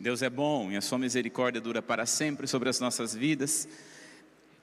[0.00, 3.68] Deus é bom e a sua misericórdia dura para sempre sobre as nossas vidas.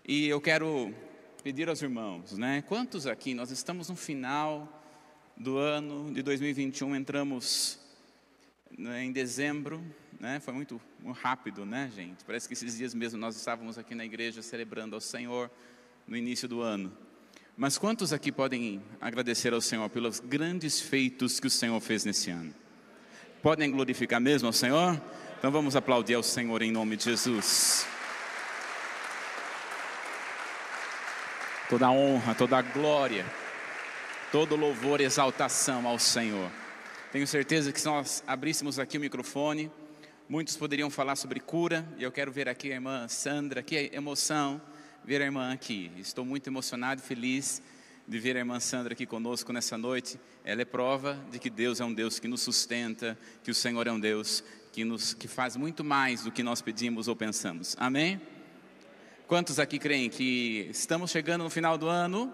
[0.08, 0.96] E eu quero
[1.43, 2.63] pedir aos irmãos, né?
[2.65, 4.81] Quantos aqui nós estamos no final
[5.35, 7.77] do ano de 2021, entramos
[8.77, 9.83] né, em dezembro,
[10.21, 10.39] né?
[10.39, 12.23] Foi muito, muito rápido, né, gente?
[12.23, 15.52] Parece que esses dias mesmo nós estávamos aqui na igreja celebrando ao Senhor
[16.07, 16.95] no início do ano.
[17.57, 22.31] Mas quantos aqui podem agradecer ao Senhor pelos grandes feitos que o Senhor fez nesse
[22.31, 22.55] ano?
[23.41, 24.99] Podem glorificar mesmo ao Senhor?
[25.38, 27.86] Então vamos aplaudir ao Senhor em nome de Jesus.
[31.69, 33.25] Toda honra, toda glória,
[34.31, 36.50] todo louvor e exaltação ao Senhor.
[37.11, 39.69] Tenho certeza que se nós abríssemos aqui o microfone,
[40.27, 44.61] muitos poderiam falar sobre cura, e eu quero ver aqui a irmã Sandra, que emoção
[45.03, 45.91] ver a irmã aqui.
[45.97, 47.61] Estou muito emocionado e feliz
[48.08, 50.19] de ver a irmã Sandra aqui conosco nessa noite.
[50.44, 53.86] Ela é prova de que Deus é um Deus que nos sustenta, que o Senhor
[53.86, 54.44] é um Deus
[54.75, 57.78] que, nos, que faz muito mais do que nós pedimos ou pensamos.
[57.80, 58.20] Amém?
[59.25, 62.33] Quantos aqui creem que estamos chegando no final do ano,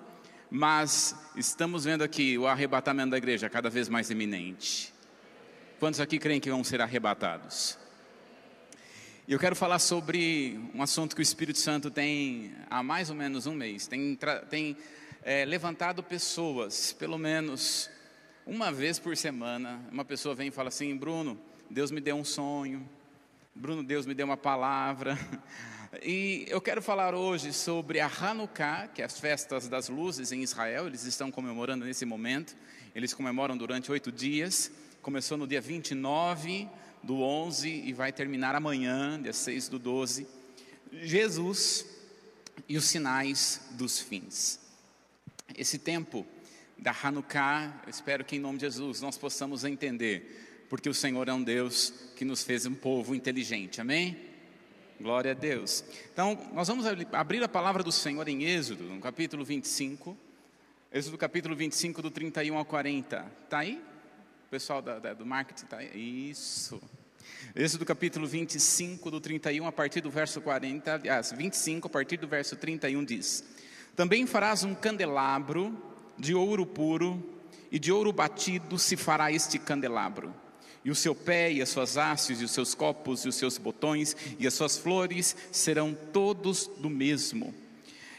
[0.49, 4.91] mas estamos vendo aqui o arrebatamento da igreja cada vez mais iminente?
[5.79, 7.77] Quantos aqui creem que vão ser arrebatados?
[9.27, 13.45] Eu quero falar sobre um assunto que o Espírito Santo tem há mais ou menos
[13.45, 14.17] um mês, tem,
[14.49, 14.75] tem
[15.21, 17.87] é, levantado pessoas, pelo menos
[18.47, 21.39] uma vez por semana, uma pessoa vem e fala assim: Bruno,
[21.71, 22.85] Deus me deu um sonho.
[23.55, 25.17] Bruno, Deus me deu uma palavra.
[26.01, 30.41] E eu quero falar hoje sobre a Hanukkah, que é as festas das luzes em
[30.41, 30.87] Israel.
[30.87, 32.55] Eles estão comemorando nesse momento.
[32.95, 34.71] Eles comemoram durante oito dias.
[35.01, 36.69] Começou no dia 29
[37.03, 40.25] do 11 e vai terminar amanhã, dia 6 do 12.
[40.93, 41.85] Jesus
[42.69, 44.61] e os sinais dos fins.
[45.57, 46.25] Esse tempo
[46.77, 51.27] da Hanukkah, eu espero que em nome de Jesus nós possamos entender porque o Senhor
[51.27, 54.17] é um Deus que nos fez um povo inteligente, amém?
[55.01, 55.83] Glória a Deus.
[56.13, 60.17] Então, nós vamos abrir a palavra do Senhor em Êxodo, no capítulo 25.
[60.89, 63.29] Êxodo capítulo 25, do 31 ao 40.
[63.43, 63.83] Está aí?
[64.47, 66.29] O pessoal da, da, do marketing está aí?
[66.29, 66.81] Isso.
[67.53, 72.29] Êxodo capítulo 25, do 31 a partir do verso 40, aliás, 25 a partir do
[72.29, 73.43] verso 31 diz:
[73.93, 75.77] Também farás um candelabro
[76.17, 77.21] de ouro puro,
[77.69, 80.33] e de ouro batido se fará este candelabro
[80.83, 83.57] e o seu pé, e as suas hastes, e os seus copos, e os seus
[83.57, 87.53] botões, e as suas flores serão todos do mesmo.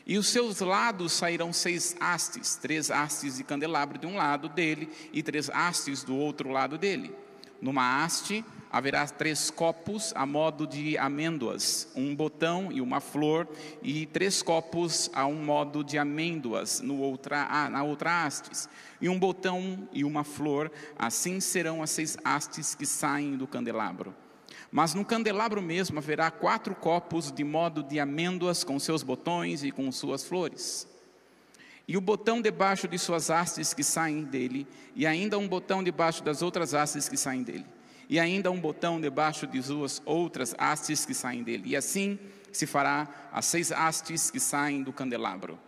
[0.07, 4.89] E os seus lados sairão seis hastes, três hastes de candelabro de um lado dele,
[5.13, 7.15] e três hastes do outro lado dele.
[7.61, 13.47] Numa haste haverá três copos a modo de amêndoas, um botão e uma flor,
[13.83, 18.69] e três copos a um modo de amêndoas no outra, na outra hastes
[18.99, 24.15] e um botão e uma flor, assim serão as seis hastes que saem do candelabro.
[24.71, 29.71] Mas no candelabro mesmo haverá quatro copos de modo de amêndoas com seus botões e
[29.71, 30.89] com suas flores.
[31.87, 36.23] E o botão debaixo de suas hastes que saem dele, e ainda um botão debaixo
[36.23, 37.67] das outras hastes que saem dele,
[38.13, 41.71] e ainda um botão debaixo de suas outras hastes que saem dele.
[41.71, 42.19] E assim
[42.53, 45.59] se fará as seis hastes que saem do candelabro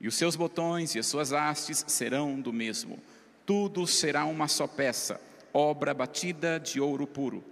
[0.00, 2.98] e os seus botões e as suas hastes serão do mesmo.
[3.44, 5.20] Tudo será uma só peça,
[5.52, 7.44] obra batida de ouro puro.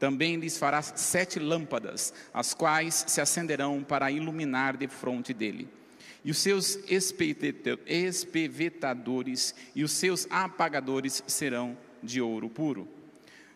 [0.00, 5.68] Também lhes fará sete lâmpadas, as quais se acenderão para iluminar de fronte dele.
[6.24, 12.95] E os seus espevetadores e os seus apagadores serão de ouro puro.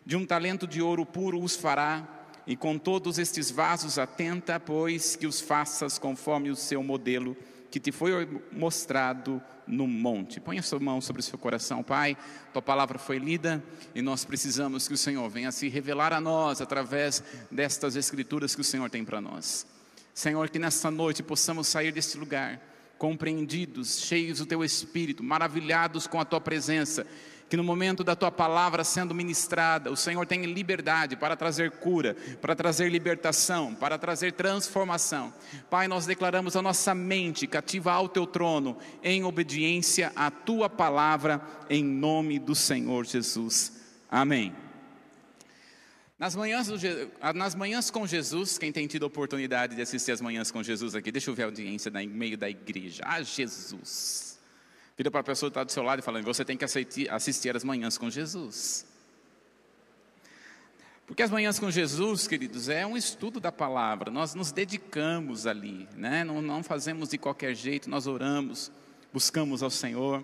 [0.04, 2.06] De um talento de ouro puro os fará,
[2.46, 7.36] e com todos estes vasos atenta, pois que os faças conforme o seu modelo
[7.70, 10.40] que te foi mostrado no monte.
[10.40, 12.16] Põe a sua mão sobre o seu coração, Pai.
[12.52, 13.62] Tua palavra foi lida
[13.94, 18.60] e nós precisamos que o Senhor venha se revelar a nós através destas escrituras que
[18.60, 19.64] o Senhor tem para nós.
[20.12, 22.60] Senhor, que nesta noite possamos sair deste lugar
[22.98, 27.06] compreendidos, cheios do teu espírito, maravilhados com a tua presença
[27.50, 32.16] que no momento da tua palavra sendo ministrada, o Senhor tenha liberdade para trazer cura,
[32.40, 35.34] para trazer libertação, para trazer transformação.
[35.68, 41.42] Pai, nós declaramos a nossa mente cativa ao teu trono, em obediência à tua palavra,
[41.68, 43.72] em nome do Senhor Jesus.
[44.08, 44.54] Amém.
[46.16, 46.76] Nas manhãs, do,
[47.34, 50.94] nas manhãs com Jesus, quem tem tido a oportunidade de assistir as manhãs com Jesus
[50.94, 53.02] aqui, deixa eu ver a audiência no meio da igreja.
[53.04, 54.29] Ah, Jesus.
[55.00, 56.64] Vira para a pessoa que está do seu lado e fala: você tem que
[57.08, 58.84] assistir as manhãs com Jesus.
[61.06, 65.88] Porque as manhãs com Jesus, queridos, é um estudo da palavra, nós nos dedicamos ali,
[65.96, 66.22] né?
[66.22, 68.70] não, não fazemos de qualquer jeito, nós oramos,
[69.10, 70.22] buscamos ao Senhor.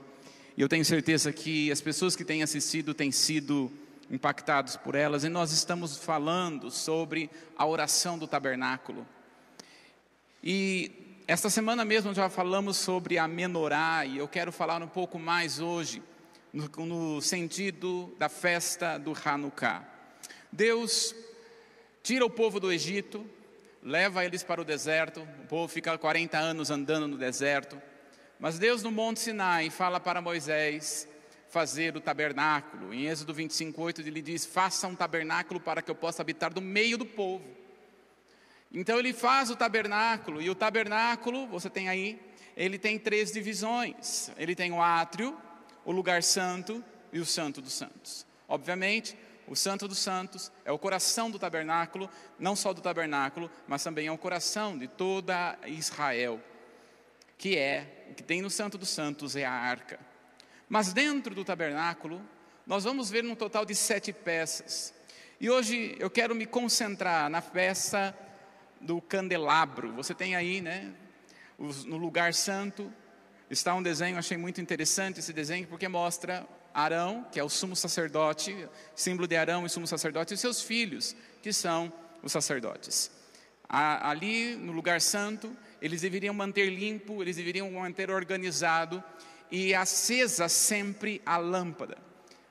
[0.55, 3.72] E eu tenho certeza que as pessoas que têm assistido têm sido
[4.11, 9.06] impactados por elas, e nós estamos falando sobre a oração do tabernáculo.
[10.44, 15.19] E esta semana mesmo já falamos sobre a menorá, e eu quero falar um pouco
[15.19, 16.00] mais hoje,
[16.52, 19.84] no, no sentido da festa do Hanukkah.
[20.52, 21.17] Deus
[22.00, 23.28] tira o povo do Egito,
[23.82, 27.76] leva eles para o deserto, o povo fica 40 anos andando no deserto,
[28.38, 31.08] mas Deus no Monte Sinai fala para Moisés
[31.49, 32.94] fazer o tabernáculo.
[32.94, 36.61] Em Êxodo 25, 8 ele diz: Faça um tabernáculo para que eu possa habitar no
[36.61, 37.56] meio do povo.
[38.73, 42.21] Então ele faz o tabernáculo, e o tabernáculo, você tem aí,
[42.57, 45.37] ele tem três divisões: ele tem o átrio,
[45.85, 48.27] o lugar santo e o santo dos santos.
[48.49, 49.17] Obviamente,
[49.49, 54.09] o Santo dos Santos é o coração do tabernáculo, não só do tabernáculo, mas também
[54.09, 56.41] é o coração de toda Israel,
[57.39, 60.01] que é, o que tem no Santo dos Santos é a arca.
[60.69, 62.21] Mas dentro do tabernáculo,
[62.67, 64.93] nós vamos ver um total de sete peças.
[65.41, 68.17] E hoje eu quero me concentrar na peça
[68.81, 69.93] do candelabro.
[69.93, 70.93] Você tem aí, né,
[71.58, 72.93] no lugar santo,
[73.50, 77.75] está um desenho, achei muito interessante esse desenho, porque mostra Arão, que é o sumo
[77.75, 81.93] sacerdote, símbolo de Arão e sumo sacerdote, e seus filhos, que são
[82.23, 83.11] os sacerdotes.
[83.69, 89.02] Ali no lugar santo, eles deveriam manter limpo, eles deveriam manter organizado
[89.50, 91.96] e acesa sempre a lâmpada.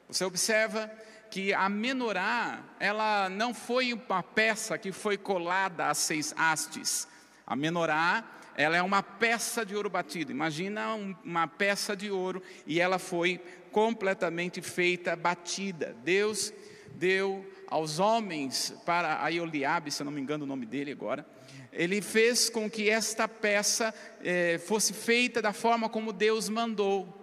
[0.08, 0.92] Você observa
[1.36, 7.10] que a menorá, ela não foi uma peça que foi colada a seis hastes.
[7.46, 8.24] A menorá,
[8.56, 10.32] ela é uma peça de ouro batido.
[10.32, 10.96] Imagina
[11.26, 15.94] uma peça de ouro e ela foi completamente feita, batida.
[16.06, 16.54] Deus
[16.94, 21.28] deu aos homens, para a Ioliabe, se eu não me engano o nome dele agora,
[21.74, 23.94] ele fez com que esta peça
[24.24, 27.14] eh, fosse feita da forma como Deus mandou.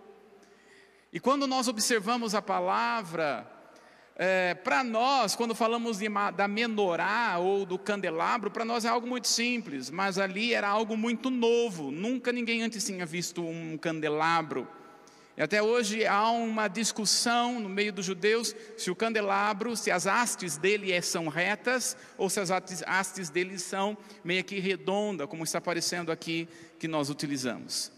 [1.10, 3.50] E quando nós observamos a palavra,
[4.16, 9.06] é, para nós, quando falamos de, da menorá ou do candelabro, para nós é algo
[9.06, 14.68] muito simples, mas ali era algo muito novo, nunca ninguém antes tinha visto um candelabro.
[15.34, 20.06] E até hoje há uma discussão no meio dos judeus se o candelabro, se as
[20.06, 25.42] hastes dele é, são retas ou se as hastes dele são meio que redonda, como
[25.44, 26.46] está aparecendo aqui
[26.78, 27.91] que nós utilizamos.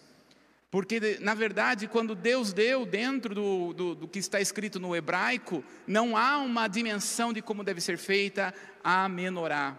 [0.75, 5.63] Porque, na verdade, quando Deus deu dentro do, do, do, que está escrito no hebraico,
[5.87, 9.79] não há uma dimensão de como deve ser feita a menorá.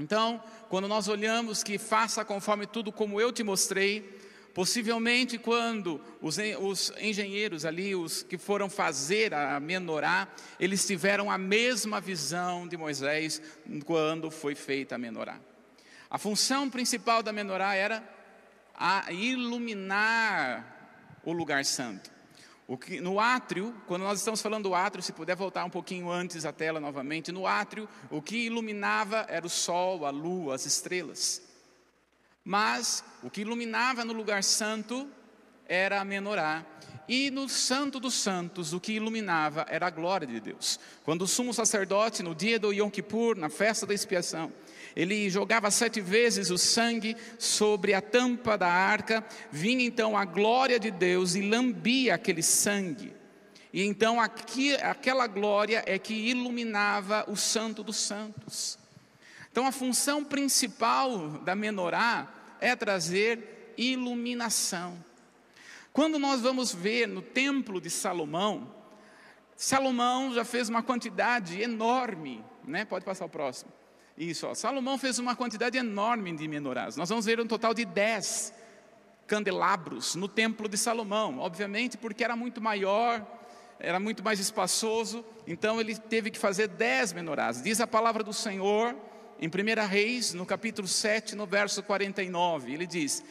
[0.00, 4.18] Então, quando nós olhamos que faça conforme tudo como eu te mostrei,
[4.52, 10.26] Possivelmente, quando os, os, engenheiros ali, os que foram fazer a menorá,
[10.58, 13.40] eles tiveram a mesma visão de Moisés
[13.84, 15.38] quando foi feita a menorá.
[16.08, 18.02] A função principal da menorá era
[18.76, 20.76] a iluminar
[21.24, 22.10] o lugar santo.
[22.68, 26.10] O que, no átrio, quando nós estamos falando do átrio, se puder voltar um pouquinho
[26.10, 30.66] antes a tela novamente, no átrio, o que iluminava era o sol, a lua, as
[30.66, 31.42] estrelas.
[32.44, 35.08] Mas o que iluminava no lugar santo
[35.68, 36.64] era a menorá.
[37.08, 40.80] E no Santo dos Santos, o que iluminava era a glória de Deus.
[41.04, 44.52] Quando o sumo sacerdote, no dia do Yom Kippur, na festa da expiação,
[44.96, 49.22] ele jogava sete vezes o sangue sobre a tampa da arca,
[49.52, 53.12] vinha então a glória de Deus e lambia aquele sangue.
[53.70, 58.78] E então aqui, aquela glória é que iluminava o Santo dos Santos.
[59.52, 64.96] Então a função principal da menorá é trazer iluminação.
[65.92, 68.74] Quando nós vamos ver no templo de Salomão,
[69.54, 72.86] Salomão já fez uma quantidade enorme, né?
[72.86, 73.70] Pode passar o próximo.
[74.16, 74.54] Isso, ó.
[74.54, 76.96] Salomão fez uma quantidade enorme de menorás.
[76.96, 78.52] Nós vamos ver um total de dez
[79.26, 83.26] candelabros no templo de Salomão, obviamente porque era muito maior,
[83.78, 87.60] era muito mais espaçoso, então ele teve que fazer dez menorás.
[87.60, 88.94] Diz a palavra do Senhor
[89.38, 93.22] em 1 Reis, no capítulo 7, no verso 49, ele diz: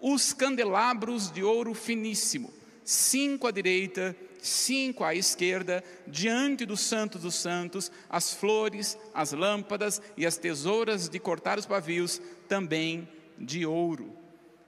[0.00, 2.52] Os candelabros de ouro finíssimo,
[2.84, 10.00] cinco à direita, cinco à esquerda, diante do Santo dos Santos, as flores, as lâmpadas
[10.16, 14.16] e as tesouras de cortar os pavios, também de ouro.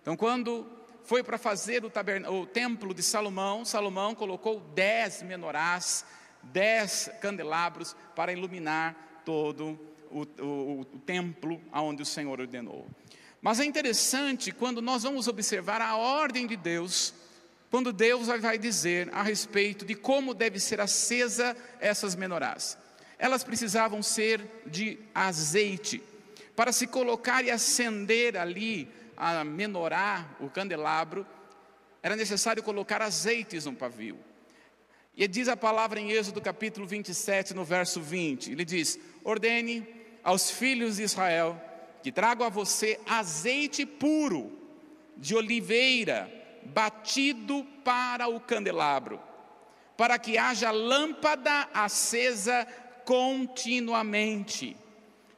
[0.01, 0.67] Então, quando
[1.05, 1.93] foi para fazer o,
[2.33, 6.05] o, templo de Salomão, Salomão colocou dez menorás,
[6.43, 12.87] dez candelabros para iluminar todo o o, o, o templo aonde o Senhor ordenou.
[13.41, 17.13] Mas é interessante quando nós vamos observar a ordem de Deus,
[17.73, 22.77] quando Deus vai dizer a respeito de como deve ser acesa essas menorás.
[23.19, 26.03] Elas precisavam ser de azeite.
[26.55, 28.87] Para se colocar e acender ali
[29.17, 31.27] a menorá, o candelabro,
[32.03, 34.19] era necessário colocar azeites no pavio.
[35.17, 39.89] E diz a palavra em Êxodo capítulo 27, no verso 20: ele diz: Ordene
[40.23, 41.59] aos filhos de Israel
[42.03, 44.53] que tragam a você azeite puro
[45.17, 49.21] de oliveira, batido para o candelabro,
[49.97, 52.67] para que haja lâmpada acesa
[53.05, 54.77] continuamente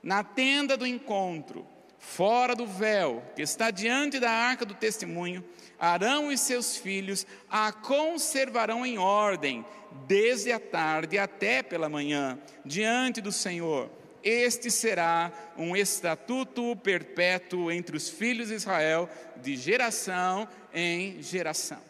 [0.03, 1.67] na tenda do encontro,
[1.99, 5.43] fora do véu, que está diante da arca do testemunho,
[5.79, 9.65] Arão e seus filhos a conservarão em ordem,
[10.07, 13.91] desde a tarde até pela manhã, diante do Senhor.
[14.23, 21.81] Este será um estatuto perpétuo entre os filhos de Israel, de geração em geração.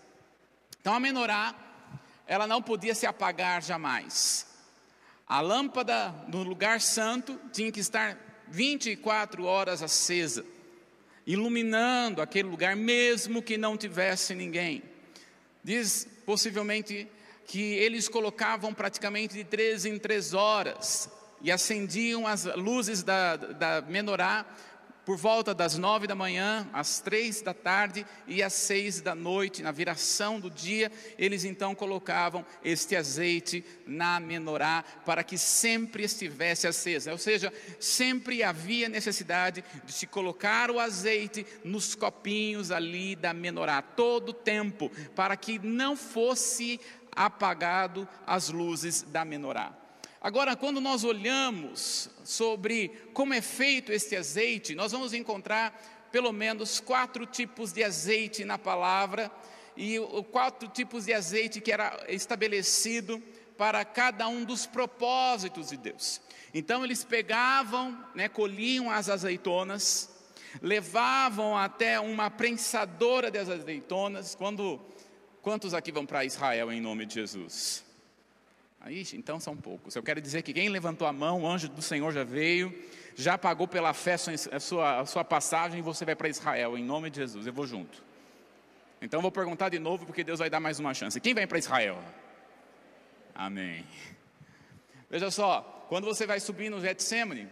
[0.81, 1.55] Então a menorá,
[2.27, 4.47] ela não podia se apagar jamais.
[5.27, 10.45] A lâmpada no lugar santo tinha que estar 24 horas acesa,
[11.27, 14.83] iluminando aquele lugar, mesmo que não tivesse ninguém.
[15.63, 17.09] Diz possivelmente
[17.47, 21.09] que eles colocavam praticamente de três em três horas
[21.41, 24.47] e acendiam as luzes da, da menorá
[25.05, 29.63] por volta das nove da manhã, às três da tarde e às seis da noite,
[29.63, 36.67] na viração do dia, eles então colocavam este azeite na menorá para que sempre estivesse
[36.67, 43.35] acesa, ou seja, sempre havia necessidade de se colocar o azeite nos copinhos ali da
[43.35, 46.81] menorá, todo o tempo, para que não fosse
[47.13, 49.84] apagado as luzes da menorá.
[50.25, 56.81] Agora, quando nós olhamos sobre como é feito este azeite, nós vamos encontrar pelo menos
[56.81, 59.31] quatro tipos de azeite na palavra
[59.77, 59.99] e
[60.33, 63.23] quatro tipos de azeite que era estabelecido
[63.59, 66.23] para cada um dos propósitos de Deus.
[66.55, 70.09] Então eles pegavam, né, colhiam as azeitonas,
[70.63, 74.35] levavam até uma prensadora das azeitonas.
[74.35, 74.81] Quando
[75.43, 77.85] quantos aqui vão para Israel em nome de Jesus?
[78.85, 79.97] Aí, então são poucos.
[79.97, 82.71] Eu quero dizer que quem levantou a mão, o anjo do Senhor já veio,
[83.17, 84.17] já pagou pela fé
[84.53, 87.47] a sua, a sua passagem e você vai para Israel, em nome de Jesus.
[87.47, 88.05] Eu vou junto.
[89.01, 91.19] Então vou perguntar de novo, porque Deus vai dar mais uma chance.
[91.19, 91.99] Quem vai para Israel?
[93.35, 93.87] Amém.
[95.09, 97.49] Veja só, quando você vai subir no Getsemane,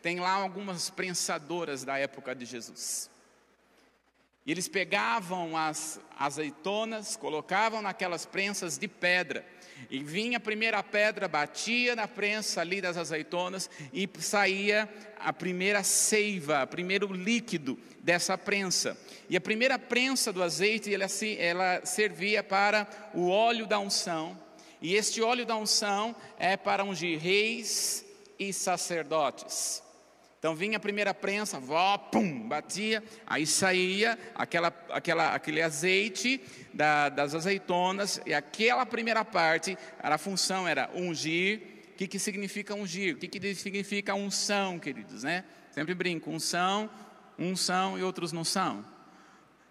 [0.00, 3.10] tem lá algumas prensadoras da época de Jesus.
[4.46, 9.44] E eles pegavam as azeitonas, colocavam naquelas prensas de pedra
[9.90, 15.82] e vinha a primeira pedra, batia na prensa ali das azeitonas e saía a primeira
[15.82, 18.96] seiva, o primeiro líquido dessa prensa.
[19.30, 21.06] E a primeira prensa do azeite, ela,
[21.38, 24.38] ela servia para o óleo da unção.
[24.80, 28.04] E este óleo da unção é para ungir reis
[28.38, 29.83] e sacerdotes.
[30.44, 36.38] Então vinha a primeira prensa, vó, pum, batia, aí saía aquela, aquela, aquele azeite
[36.70, 41.62] da, das azeitonas, e aquela primeira parte, a função era ungir.
[41.92, 43.14] O que, que significa ungir?
[43.14, 45.22] O que, que significa unção, queridos?
[45.22, 45.44] Né?
[45.70, 46.90] Sempre brinco, unção,
[47.38, 48.84] unção e outros não são.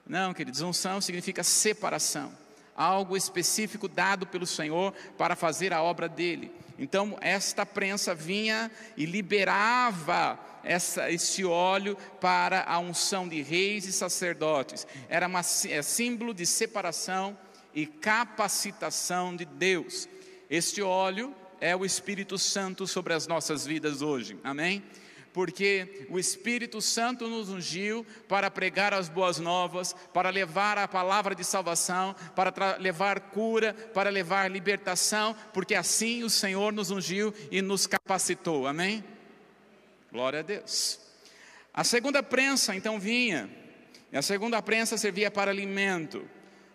[0.08, 2.34] Não, queridos, unção significa separação
[2.76, 6.52] algo específico dado pelo Senhor para fazer a obra dele.
[6.80, 13.94] Então, esta prensa vinha e liberava essa, esse óleo para a unção de reis e
[13.94, 14.88] sacerdotes.
[15.10, 17.38] Era uma, é símbolo de separação
[17.74, 20.08] e capacitação de Deus.
[20.50, 24.38] Este óleo é o Espírito Santo sobre as nossas vidas hoje.
[24.44, 24.84] Amém?
[25.34, 31.34] porque o Espírito Santo nos ungiu para pregar as boas novas, para levar a palavra
[31.34, 37.62] de salvação, para levar cura, para levar libertação, porque assim o Senhor nos ungiu e
[37.62, 38.68] nos capacitou.
[38.68, 39.04] Amém?
[40.14, 41.00] Glória a Deus.
[41.74, 43.50] A segunda prensa então vinha,
[44.12, 46.30] e a segunda prensa servia para alimento.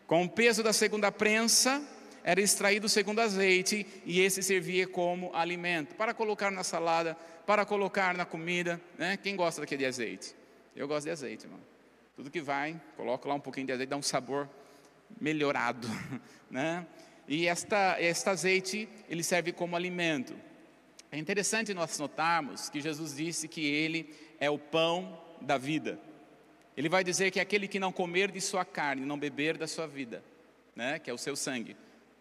[0.09, 1.81] Com o peso da segunda prensa,
[2.25, 7.17] era extraído o segundo azeite, e esse servia como alimento, para colocar na salada,
[7.47, 8.81] para colocar na comida.
[8.99, 9.17] Né?
[9.17, 10.35] Quem gosta daquele azeite?
[10.75, 11.61] Eu gosto de azeite, irmão.
[12.17, 14.51] Tudo que vai, coloco lá um pouquinho de azeite, dá um sabor
[15.21, 15.87] melhorado.
[16.51, 16.87] Né?
[17.29, 20.35] E esta, este azeite, ele serve como alimento.
[21.11, 25.99] É interessante nós notarmos que Jesus disse que Ele é o pão da vida.
[26.77, 29.87] Ele vai dizer que aquele que não comer de sua carne, não beber da sua
[29.87, 30.23] vida,
[30.77, 31.77] né, que é o seu sangue,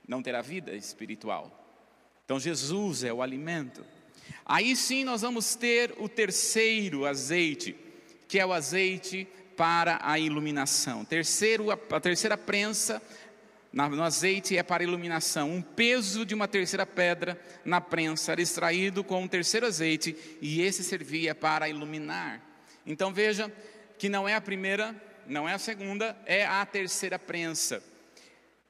[0.08, 1.52] não terá vida espiritual.
[2.26, 3.86] Então Jesus é o alimento.
[4.46, 7.76] Aí sim nós vamos ter o terceiro azeite,
[8.28, 11.04] que é o azeite para a iluminação.
[11.04, 13.02] Terceiro, a terceira prensa
[13.74, 15.52] no azeite é para iluminação.
[15.52, 20.62] Um peso de uma terceira pedra na prensa era extraído com um terceiro azeite e
[20.62, 22.42] esse servia para iluminar.
[22.86, 23.52] Então veja
[23.98, 24.96] que não é a primeira,
[25.26, 27.84] não é a segunda, é a terceira prensa.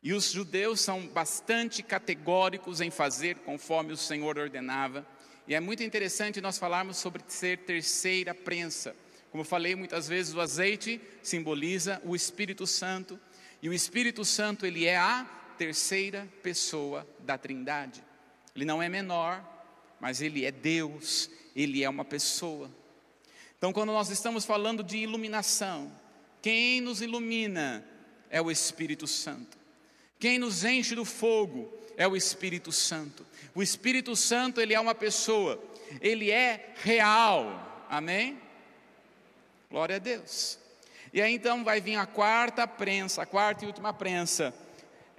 [0.01, 5.05] E os judeus são bastante categóricos em fazer conforme o Senhor ordenava.
[5.47, 8.95] E é muito interessante nós falarmos sobre ser terceira prensa.
[9.31, 13.19] Como falei muitas vezes, o azeite simboliza o Espírito Santo,
[13.61, 15.25] e o Espírito Santo, ele é a
[15.57, 18.03] terceira pessoa da Trindade.
[18.55, 19.43] Ele não é menor,
[19.99, 22.69] mas ele é Deus, ele é uma pessoa.
[23.57, 25.91] Então, quando nós estamos falando de iluminação,
[26.41, 27.83] quem nos ilumina
[28.29, 29.57] é o Espírito Santo.
[30.19, 33.25] Quem nos enche do fogo é o Espírito Santo.
[33.55, 35.61] O Espírito Santo, ele é uma pessoa,
[35.99, 37.85] ele é real.
[37.89, 38.39] Amém?
[39.69, 40.59] Glória a Deus.
[41.13, 44.53] E aí então vai vir a quarta prensa, a quarta e última prensa.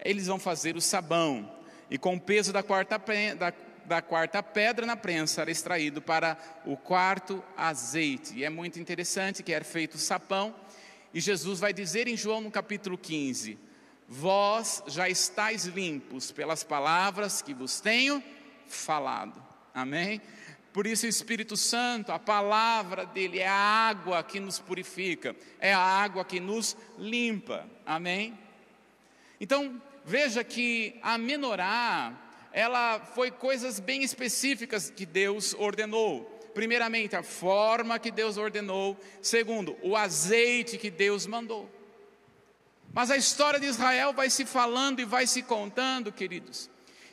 [0.04, 1.50] Eles vão fazer o sabão.
[1.90, 2.98] E com o peso da quarta,
[3.36, 3.52] da,
[3.86, 8.36] da quarta pedra na prensa era extraído para o quarto azeite.
[8.36, 10.54] E é muito interessante que era feito o sapão.
[11.12, 13.58] E Jesus vai dizer em João no capítulo 15:
[14.06, 18.22] Vós já estáis limpos pelas palavras que vos tenho
[18.66, 19.42] falado.
[19.74, 20.20] Amém?
[20.72, 25.72] Por isso, o Espírito Santo, a palavra dele é a água que nos purifica, é
[25.72, 27.66] a água que nos limpa.
[27.86, 28.38] Amém?
[29.40, 32.12] Então, veja que a menorá,
[32.52, 36.24] ela foi coisas bem específicas que Deus ordenou.
[36.54, 38.96] Primeiramente, a forma que Deus ordenou.
[39.22, 41.70] Segundo, o azeite que Deus mandou.
[42.92, 46.68] Mas a história de Israel vai se falando e vai se contando, queridos.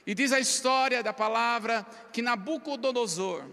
[0.06, 3.44] E diz a história da palavra que Nabucodonosor,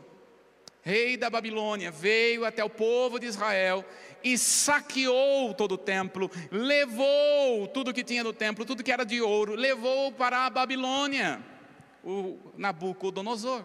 [0.83, 3.85] rei da Babilônia, veio até o povo de Israel
[4.23, 9.23] e saqueou todo o templo, levou tudo que tinha no templo, tudo que era de
[9.23, 11.43] ouro, levou para a Babilônia,
[12.05, 13.65] o Nabucodonosor.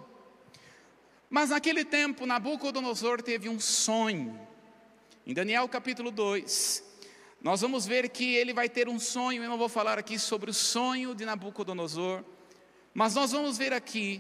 [1.30, 4.40] Mas naquele tempo, Nabucodonosor teve um sonho.
[5.26, 6.84] Em Daniel capítulo 2,
[7.42, 10.50] nós vamos ver que ele vai ter um sonho, eu não vou falar aqui sobre
[10.50, 12.24] o sonho de Nabucodonosor,
[12.98, 14.20] mas nós vamos ver aqui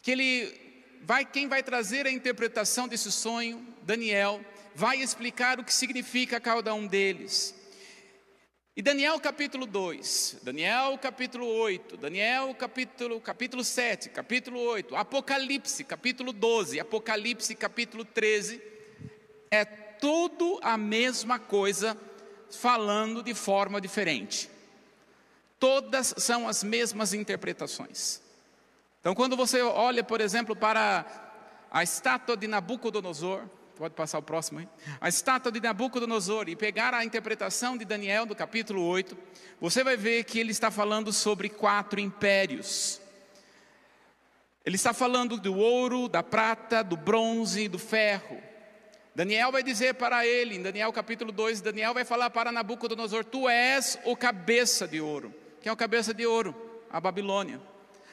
[0.00, 4.40] que ele vai quem vai trazer a interpretação desse sonho, Daniel,
[4.74, 7.54] vai explicar o que significa cada um deles.
[8.74, 16.32] E Daniel capítulo 2, Daniel capítulo 8, Daniel capítulo, capítulo 7, capítulo 8, Apocalipse capítulo
[16.32, 18.62] 12, Apocalipse capítulo 13,
[19.50, 21.98] é tudo a mesma coisa,
[22.48, 24.51] falando de forma diferente.
[25.62, 28.20] Todas são as mesmas interpretações.
[28.98, 31.06] Então, quando você olha, por exemplo, para
[31.70, 33.44] a estátua de Nabucodonosor,
[33.76, 34.68] pode passar o próximo aí,
[35.00, 39.16] a estátua de Nabucodonosor e pegar a interpretação de Daniel do capítulo 8,
[39.60, 43.00] você vai ver que ele está falando sobre quatro impérios.
[44.66, 48.42] Ele está falando do ouro, da prata, do bronze do ferro.
[49.14, 53.48] Daniel vai dizer para ele, em Daniel capítulo 2, Daniel vai falar para Nabucodonosor: Tu
[53.48, 55.41] és o cabeça de ouro.
[55.62, 56.54] Quem é o cabeça de ouro?
[56.90, 57.60] A Babilônia.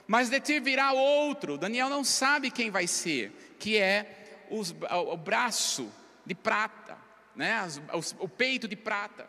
[0.07, 5.13] Mas de ti virá outro, Daniel não sabe quem vai ser, que é os, o,
[5.13, 5.91] o, braço
[6.25, 6.97] de prata,
[7.35, 7.59] né?
[7.93, 9.27] o, o peito de prata.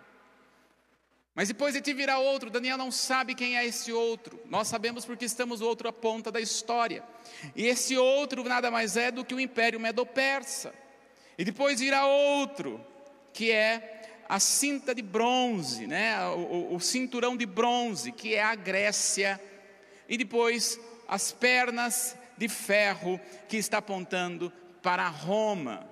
[1.35, 4.40] Mas depois de ti virá outro, Daniel não sabe quem é esse outro.
[4.46, 7.04] Nós sabemos porque estamos outra ponta da história.
[7.54, 10.74] E esse outro nada mais é do que o Império Medo-Persa.
[11.38, 12.85] E depois virá outro,
[13.33, 14.00] que é
[14.31, 16.25] a cinta de bronze, né?
[16.29, 19.40] O, o, o, cinturão de bronze, que é a Grécia,
[20.09, 25.85] e depois as pernas de ferro, que está apontando para Roma.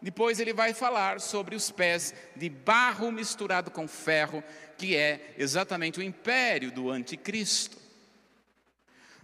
[0.00, 4.42] Depois ele vai falar sobre os pés de barro misturado com ferro,
[4.78, 7.76] que é exatamente o império do anticristo.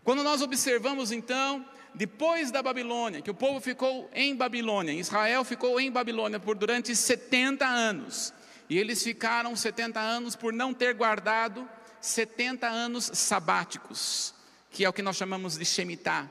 [0.04, 5.80] Quando nós observamos então depois da Babilônia, que o povo ficou em Babilônia, Israel ficou
[5.80, 8.34] em Babilônia por durante 70 anos,
[8.72, 11.68] e eles ficaram 70 anos por não ter guardado
[12.00, 14.34] 70 anos sabáticos,
[14.70, 16.26] que é o que nós chamamos de Shemitah.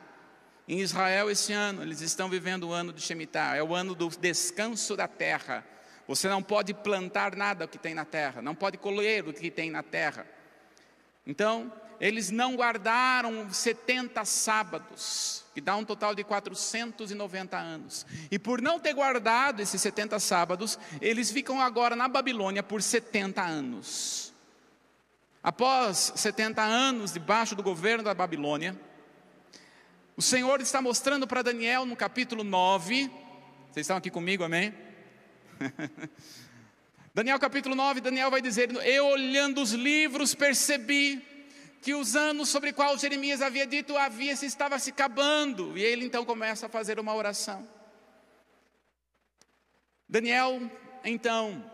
[0.67, 4.09] Em Israel, esse ano, eles estão vivendo o ano de Shemitah, é o ano do
[4.09, 5.63] descanso da terra.
[6.07, 9.69] Você não pode plantar nada que tem na terra, não pode colher o que tem
[9.69, 10.25] na terra.
[11.27, 18.07] Então, eles não guardaram 70 sábados, que dá um total de 490 anos.
[18.31, 23.43] E por não ter guardado esses 70 sábados, eles ficam agora na Babilônia por 70
[23.43, 24.33] anos.
[25.43, 28.75] Após 70 anos debaixo do governo da Babilônia,
[30.17, 33.11] o Senhor está mostrando para Daniel no capítulo 9.
[33.71, 34.73] Vocês estão aqui comigo, amém?
[37.13, 41.29] Daniel capítulo 9, Daniel vai dizer: Eu olhando os livros percebi
[41.81, 46.05] que os anos sobre qual Jeremias havia dito havia se estava se acabando, e ele
[46.05, 47.67] então começa a fazer uma oração.
[50.07, 50.61] Daniel,
[51.03, 51.65] então,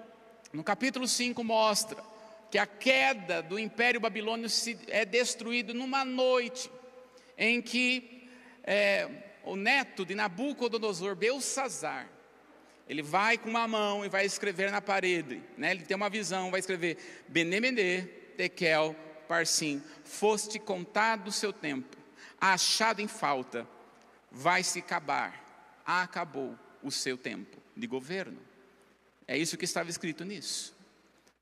[0.53, 2.01] no capítulo 5 mostra
[2.49, 4.47] que a queda do Império Babilônio
[4.87, 6.71] é destruído numa noite
[7.37, 8.29] em que
[8.63, 9.09] é,
[9.43, 12.07] o neto de Nabucodonosor, Belsazar,
[12.87, 15.71] ele vai com uma mão e vai escrever na parede, né?
[15.71, 18.03] ele tem uma visão, vai escrever Benemene,
[18.37, 18.95] Tekel,
[19.27, 21.97] Parsim, foste contado o seu tempo,
[22.39, 23.67] achado em falta,
[24.31, 28.39] vai se acabar, acabou o seu tempo de governo.
[29.27, 30.75] É isso que estava escrito nisso,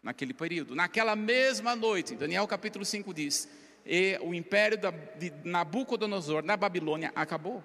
[0.02, 0.76] naquele período.
[0.76, 3.48] Naquela mesma noite, Daniel capítulo 5 diz:
[3.86, 4.80] e o império
[5.18, 7.64] de Nabucodonosor na Babilônia acabou.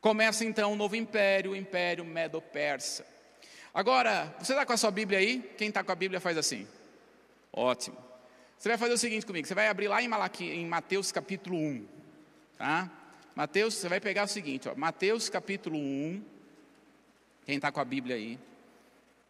[0.00, 3.04] Começa então um novo império, o império Medo-Persa.
[3.74, 5.52] Agora, você está com a sua Bíblia aí?
[5.58, 6.66] Quem está com a Bíblia faz assim.
[7.52, 8.05] Ótimo.
[8.58, 11.56] Você vai fazer o seguinte comigo: você vai abrir lá em, Malaqui, em Mateus capítulo
[11.56, 11.86] 1.
[12.56, 12.90] Tá?
[13.34, 16.24] Mateus, você vai pegar o seguinte: ó, Mateus capítulo 1.
[17.44, 18.38] Quem está com a Bíblia aí?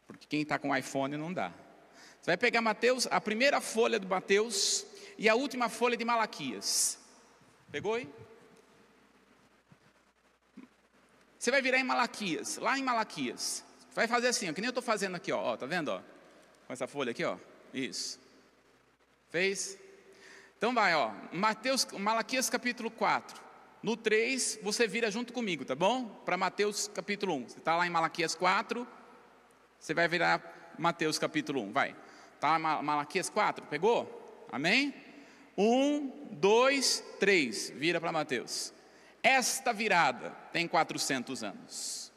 [0.06, 1.52] Porque quem está com o iPhone não dá.
[2.20, 4.86] Você vai pegar Mateus, a primeira folha do Mateus
[5.18, 6.98] e a última folha de Malaquias.
[7.70, 8.08] Pegou aí?
[11.38, 13.64] Você vai virar em Malaquias, lá em Malaquias.
[13.94, 16.00] Vai fazer assim, ó, que nem eu estou fazendo aqui, ó, ó, tá vendo, ó?
[16.66, 17.36] Com essa folha aqui, ó.
[17.72, 18.18] Isso.
[19.30, 19.78] Fez?
[20.56, 21.10] Então vai, ó.
[21.32, 23.42] Mateus, Malaquias capítulo 4.
[23.82, 26.06] No 3, você vira junto comigo, tá bom?
[26.24, 27.48] Para Mateus capítulo 1.
[27.48, 28.86] Você está lá em Malaquias 4,
[29.78, 31.72] você vai virar Mateus capítulo 1.
[31.72, 31.94] Vai.
[32.40, 34.46] Tá Malaquias 4, pegou?
[34.50, 34.94] Amém?
[35.56, 37.70] 1, 2, 3.
[37.76, 38.72] Vira para Mateus.
[39.22, 42.12] Esta virada tem 400 anos.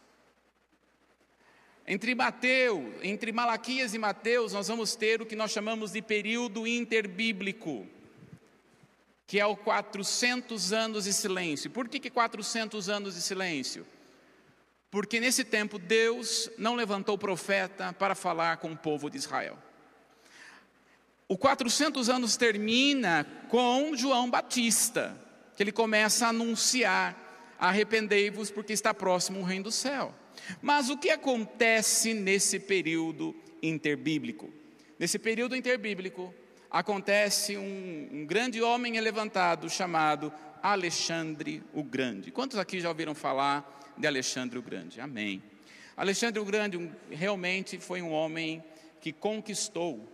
[1.91, 6.67] Entre Mateus, entre Malaquias e Mateus, nós vamos ter o que nós chamamos de período
[6.67, 7.88] interbíblico,
[9.25, 11.71] que é o 400 anos de silêncio.
[11.71, 13.88] Por que, que 400 anos de silêncio?
[14.91, 19.58] Porque nesse tempo Deus não levantou profeta para falar com o povo de Israel.
[21.28, 25.19] O 400 anos termina com João Batista,
[25.58, 30.13] que ele começa a anunciar: arrependei-vos, porque está próximo o reino do céu.
[30.62, 34.52] Mas o que acontece nesse período interbíblico?
[34.98, 36.34] Nesse período interbíblico,
[36.70, 40.32] acontece um, um grande homem levantado chamado
[40.62, 42.32] Alexandre o Grande.
[42.32, 45.00] Quantos aqui já ouviram falar de Alexandre o Grande?
[45.00, 45.42] Amém.
[45.96, 48.64] Alexandre o Grande realmente foi um homem
[49.02, 50.08] que conquistou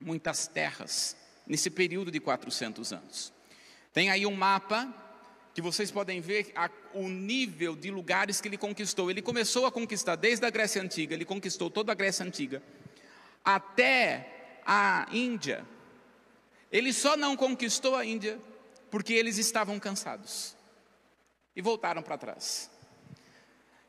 [0.00, 3.32] muitas terras nesse período de 400 anos.
[3.92, 5.01] Tem aí um mapa
[5.54, 9.10] que vocês podem ver a, o nível de lugares que ele conquistou.
[9.10, 12.62] Ele começou a conquistar desde a Grécia Antiga, ele conquistou toda a Grécia Antiga,
[13.44, 15.66] até a Índia.
[16.70, 18.40] Ele só não conquistou a Índia
[18.90, 20.56] porque eles estavam cansados
[21.54, 22.71] e voltaram para trás.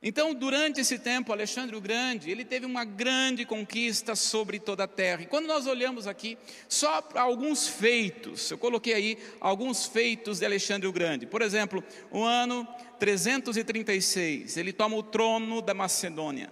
[0.06, 4.88] Então, durante esse tempo, Alexandre o Grande, ele teve uma grande conquista sobre toda a
[4.88, 5.22] terra.
[5.22, 6.38] E quando nós olhamos aqui,
[6.68, 11.26] só alguns feitos, eu coloquei aí alguns feitos de Alexandre o Grande.
[11.26, 12.68] Por exemplo, o ano
[13.00, 16.50] 336, ele toma o trono da Macedônia.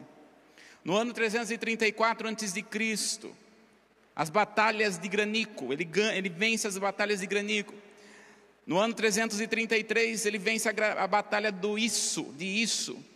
[0.81, 2.65] No ano 334 a.C.,
[4.15, 7.73] as batalhas de Granico, ele, ele vence as batalhas de Granico.
[8.65, 13.11] No ano 333, ele vence a, a batalha do Isso, de Isso.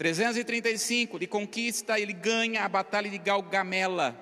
[0.00, 4.18] 335, ele conquista, ele ganha a batalha de Galgamela.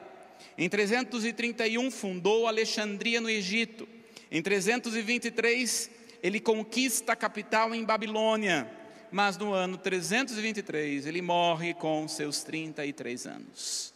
[0.56, 3.88] Em 331, fundou Alexandria no Egito.
[4.28, 5.88] Em 323,
[6.20, 8.68] ele conquista a capital em Babilônia.
[9.12, 13.94] Mas no ano 323, ele morre com seus 33 anos.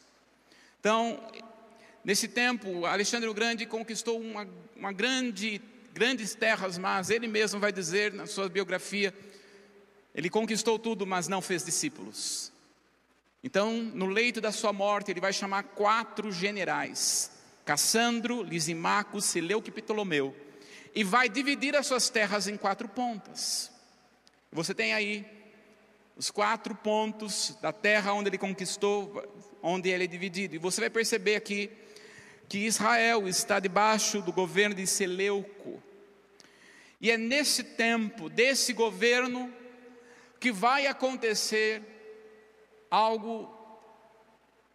[0.79, 1.21] Então,
[2.05, 5.61] nesse tempo, Alexandre o Grande conquistou uma, uma grande,
[5.93, 9.13] grandes terras, mas ele mesmo vai dizer na sua biografia
[10.15, 12.53] ele conquistou tudo, mas não fez discípulos.
[13.43, 17.31] Então, no leito da sua morte, ele vai chamar quatro generais:
[17.65, 20.37] Cassandro, Lisimaco, Seleuco e Ptolomeu,
[20.95, 23.71] e vai dividir as suas terras em quatro pontas.
[24.53, 25.27] Você tem aí
[26.17, 29.27] os quatro pontos da terra onde ele conquistou,
[29.63, 30.55] onde ele é dividido.
[30.55, 31.71] E você vai perceber aqui
[32.49, 35.83] que Israel está debaixo do governo de Seleuco.
[37.01, 39.53] E é nesse tempo desse governo
[40.43, 41.81] que vai acontecer
[42.91, 43.49] algo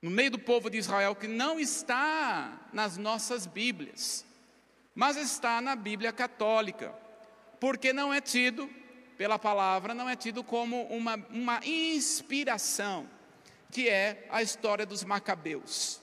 [0.02, 4.26] no meio do povo de Israel que não está nas nossas Bíblias,
[4.96, 6.96] mas está na Bíblia católica,
[7.60, 8.70] porque não é tido,
[9.18, 13.06] pela palavra, não é tido como uma, uma inspiração,
[13.70, 16.00] que é a história dos Macabeus.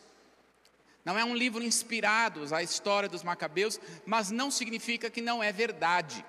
[1.07, 5.51] Não é um livro inspirado à história dos Macabeus, mas não significa que não é
[5.51, 6.23] verdade.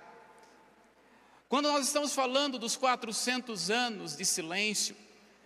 [1.56, 4.94] Quando nós estamos falando dos 400 anos de silêncio,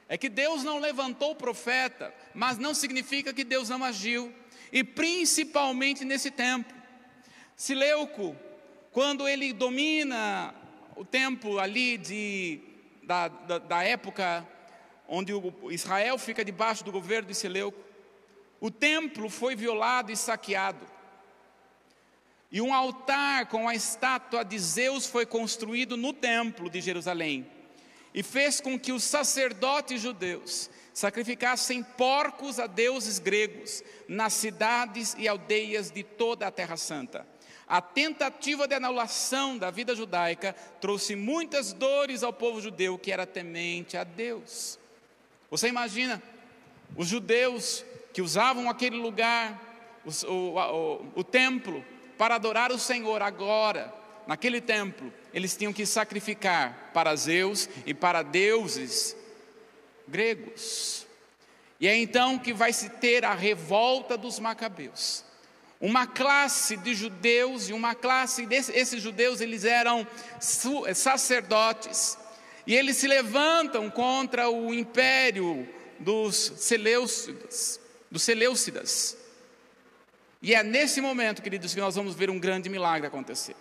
[0.08, 4.34] é que Deus não levantou o profeta, mas não significa que Deus não agiu,
[4.72, 6.74] e principalmente nesse tempo.
[7.56, 8.36] Sileuco,
[8.92, 10.52] quando ele domina
[10.96, 12.60] o tempo ali de,
[13.04, 14.48] da, da, da época
[15.08, 15.32] onde
[15.70, 17.80] Israel fica debaixo do governo de Seleuco,
[18.60, 20.88] o templo foi violado e saqueado.
[22.52, 27.48] E um altar com a estátua de Zeus foi construído no templo de Jerusalém.
[28.14, 35.28] E fez com que os sacerdotes judeus sacrificassem porcos a deuses gregos nas cidades e
[35.28, 37.26] aldeias de toda a Terra Santa.
[37.68, 43.28] A tentativa de anulação da vida judaica trouxe muitas dores ao povo judeu que era
[43.28, 44.80] temente a Deus.
[45.52, 46.22] Você imagina
[46.98, 51.86] os judeus que usavam aquele lugar, o, o, o, o templo,
[52.20, 53.94] para adorar o Senhor agora,
[54.28, 59.16] naquele templo, eles tinham que sacrificar para Zeus e para deuses
[60.06, 61.08] gregos.
[61.80, 65.24] E é então que vai se ter a revolta dos macabeus.
[65.80, 70.06] Uma classe de judeus e uma classe desses esses judeus, eles eram
[70.94, 72.18] sacerdotes.
[72.68, 75.66] E eles se levantam contra o império
[75.98, 77.80] dos Seleucidas,
[78.12, 79.19] dos Seleucidas.
[80.42, 83.56] E é nesse momento, queridos, que nós vamos ver um grande milagre acontecer.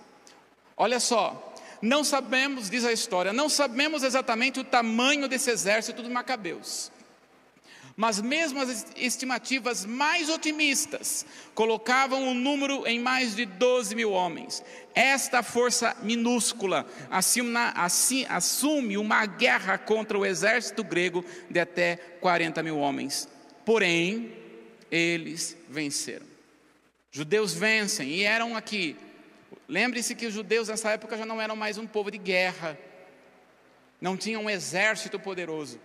[0.76, 6.08] Olha só, não sabemos, diz a história, não sabemos exatamente o tamanho desse exército de
[6.08, 6.92] Macabeus.
[7.96, 14.62] Mas mesmo as estimativas mais otimistas colocavam o número em mais de 12 mil homens.
[14.94, 16.86] Esta força minúscula
[18.28, 23.28] assume uma guerra contra o exército grego de até 40 mil homens.
[23.64, 24.32] Porém,
[24.92, 26.27] eles venceram.
[27.10, 28.96] Judeus vencem e eram aqui.
[29.66, 32.78] Lembre-se que os judeus nessa época já não eram mais um povo de guerra,
[34.00, 35.80] não tinham um exército poderoso.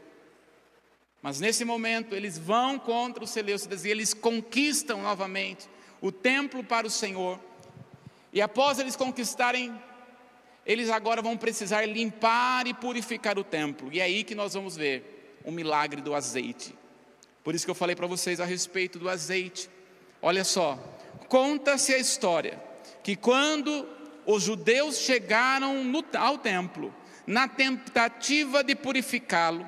[1.22, 5.70] Mas nesse momento eles vão contra os Seleucidas e eles conquistam novamente
[6.02, 7.40] o templo para o Senhor.
[8.34, 9.74] E após eles conquistarem,
[10.66, 13.92] eles agora vão precisar limpar e purificar o templo.
[13.92, 16.76] E é aí que nós vamos ver o milagre do azeite.
[17.44, 19.70] Por isso que eu falei para vocês a respeito do azeite.
[20.22, 20.78] Olha só,
[21.34, 22.62] Conta-se a história
[23.02, 23.90] que quando
[24.24, 26.94] os judeus chegaram no, ao templo,
[27.26, 29.66] na tentativa de purificá-lo,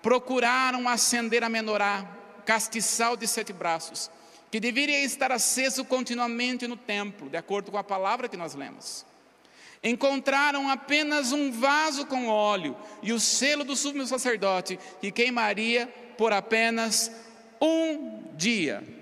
[0.00, 2.10] procuraram acender a menorá,
[2.46, 4.10] castiçal de sete braços,
[4.50, 9.04] que deveria estar aceso continuamente no templo, de acordo com a palavra que nós lemos.
[9.84, 16.32] Encontraram apenas um vaso com óleo e o selo do sumo sacerdote, que queimaria por
[16.32, 17.12] apenas
[17.60, 19.01] um dia.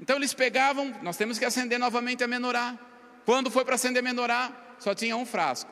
[0.00, 2.78] Então eles pegavam, nós temos que acender novamente a menorá.
[3.24, 5.70] Quando foi para acender a menorá, só tinha um frasco.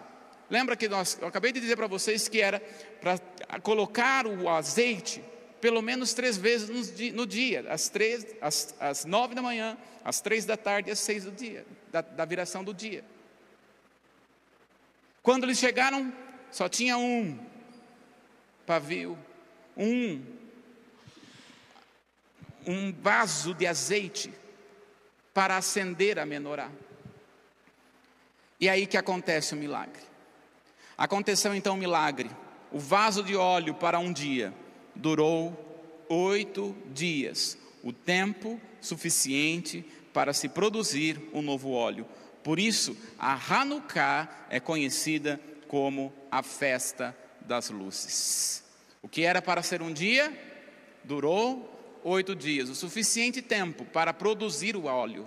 [0.50, 2.60] Lembra que nós, eu acabei de dizer para vocês que era
[3.00, 5.22] para colocar o azeite
[5.60, 6.68] pelo menos três vezes
[7.12, 10.98] no dia, às, três, às, às nove da manhã, às três da tarde e às
[10.98, 13.04] seis do dia, da, da viração do dia.
[15.22, 16.12] Quando eles chegaram,
[16.52, 17.38] só tinha um
[18.64, 19.18] pavio,
[19.76, 20.22] um
[22.66, 24.32] um vaso de azeite
[25.32, 26.70] para acender a menorá.
[28.58, 30.02] E aí que acontece o milagre.
[30.96, 32.30] Aconteceu então o milagre.
[32.72, 34.52] O vaso de óleo para um dia
[34.94, 35.62] durou
[36.08, 42.06] oito dias, o tempo suficiente para se produzir um novo óleo.
[42.42, 48.64] Por isso, a Hanukkah é conhecida como a festa das luzes.
[49.02, 50.32] O que era para ser um dia,
[51.04, 51.75] durou
[52.08, 55.26] oito dias, o suficiente tempo para produzir o óleo.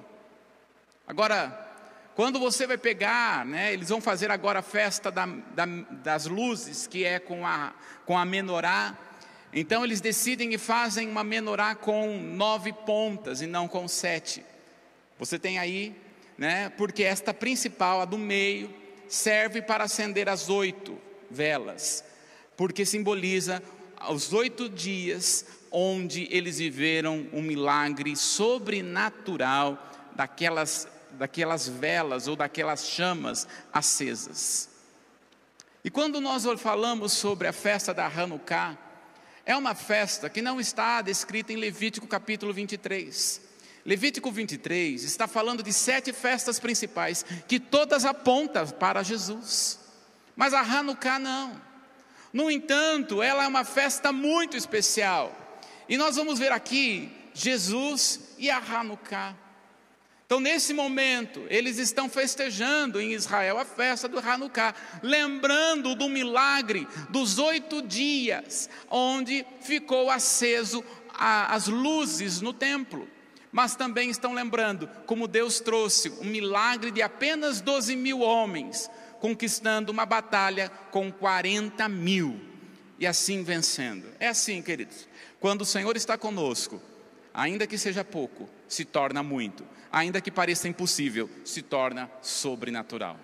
[1.06, 1.68] Agora,
[2.16, 6.88] quando você vai pegar, né, eles vão fazer agora a festa da, da, das luzes,
[6.88, 7.74] que é com a,
[8.06, 8.98] com a menorá.
[9.52, 14.46] Então eles decidem e fazem uma menorá com nove pontas e não com sete.
[15.18, 15.94] Você tem aí,
[16.38, 18.74] né, porque esta principal, a do meio,
[19.10, 20.98] serve para acender as oito
[21.30, 22.06] velas,
[22.56, 23.62] porque simboliza
[24.10, 29.78] os oito dias onde eles viveram um milagre sobrenatural
[30.16, 34.70] daquelas, daquelas velas ou daquelas chamas acesas.
[35.84, 38.78] E quando nós falamos sobre a festa da Hanukkah,
[39.46, 43.42] é uma festa que não está descrita em Levítico capítulo 23.
[43.86, 49.80] Levítico 23 está falando de sete festas principais, que todas apontam para Jesus.
[50.36, 51.69] Mas a Hanukkah não.
[52.32, 55.36] No entanto, ela é uma festa muito especial.
[55.88, 59.36] E nós vamos ver aqui Jesus e a Hanukkah.
[60.30, 66.88] Então, nesse momento, eles estão festejando em Israel a festa do Hanukkah, lembrando do milagre
[67.10, 73.10] dos oito dias, onde ficou aceso a, as luzes no templo.
[73.52, 78.88] Mas também estão lembrando como Deus trouxe um milagre de apenas 12 mil homens,
[79.20, 82.40] conquistando uma batalha com 40 mil,
[82.98, 84.08] e assim vencendo.
[84.20, 85.08] É assim, queridos,
[85.40, 86.82] quando o Senhor está conosco,
[87.34, 93.18] ainda que seja pouco, se torna muito ainda que pareça impossível, se torna sobrenatural.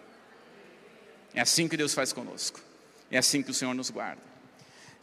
[1.33, 2.59] É assim que Deus faz conosco.
[3.11, 4.21] É assim que o Senhor nos guarda.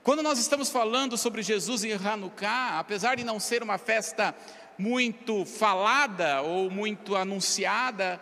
[0.03, 4.35] Quando nós estamos falando sobre Jesus e Hanukkah, apesar de não ser uma festa
[4.77, 8.21] muito falada ou muito anunciada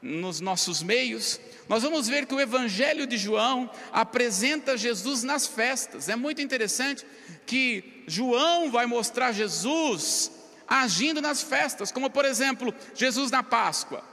[0.00, 6.08] nos nossos meios, nós vamos ver que o Evangelho de João apresenta Jesus nas festas.
[6.08, 7.04] É muito interessante
[7.46, 10.30] que João vai mostrar Jesus
[10.66, 14.04] agindo nas festas, como por exemplo, Jesus na Páscoa.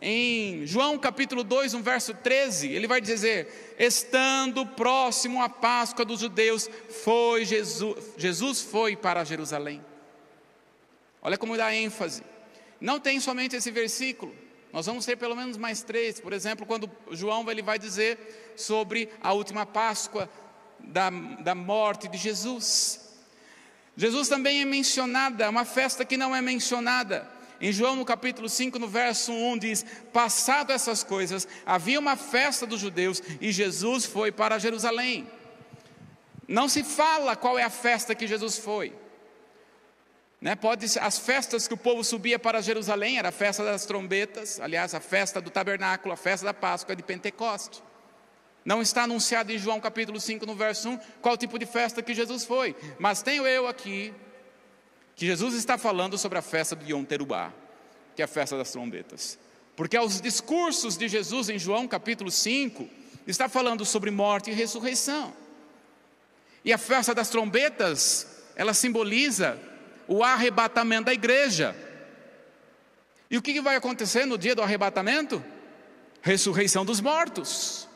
[0.00, 6.20] Em João capítulo 2, um verso 13, ele vai dizer: Estando próximo à Páscoa dos
[6.20, 6.68] judeus,
[7.02, 9.82] foi Jesus, Jesus foi para Jerusalém.
[11.22, 12.22] Olha como dá ênfase.
[12.78, 14.34] Não tem somente esse versículo,
[14.76, 16.20] nós vamos ter pelo menos mais três.
[16.20, 20.28] Por exemplo, quando João ele vai dizer sobre a última Páscoa
[20.78, 23.00] da, da morte de Jesus.
[23.96, 27.26] Jesus também é mencionada, uma festa que não é mencionada.
[27.58, 32.66] Em João no capítulo 5, no verso 1 diz: Passado essas coisas, havia uma festa
[32.66, 35.26] dos judeus e Jesus foi para Jerusalém.
[36.46, 38.92] Não se fala qual é a festa que Jesus foi.
[40.46, 44.60] Né, pode as festas que o povo subia para Jerusalém era a festa das trombetas,
[44.60, 47.82] aliás, a festa do tabernáculo, a festa da Páscoa de Pentecoste.
[48.64, 52.14] Não está anunciado em João capítulo 5, no verso 1, qual tipo de festa que
[52.14, 52.76] Jesus foi.
[52.96, 54.14] Mas tenho eu aqui
[55.16, 57.52] que Jesus está falando sobre a festa do Yom Terubá,
[58.14, 59.36] que é a festa das trombetas.
[59.74, 62.88] Porque aos discursos de Jesus em João capítulo 5,
[63.26, 65.34] está falando sobre morte e ressurreição.
[66.64, 69.60] E a festa das trombetas, ela simboliza
[70.08, 71.74] o arrebatamento da igreja.
[73.30, 75.44] E o que vai acontecer no dia do arrebatamento?
[76.22, 77.88] Ressurreição dos mortos.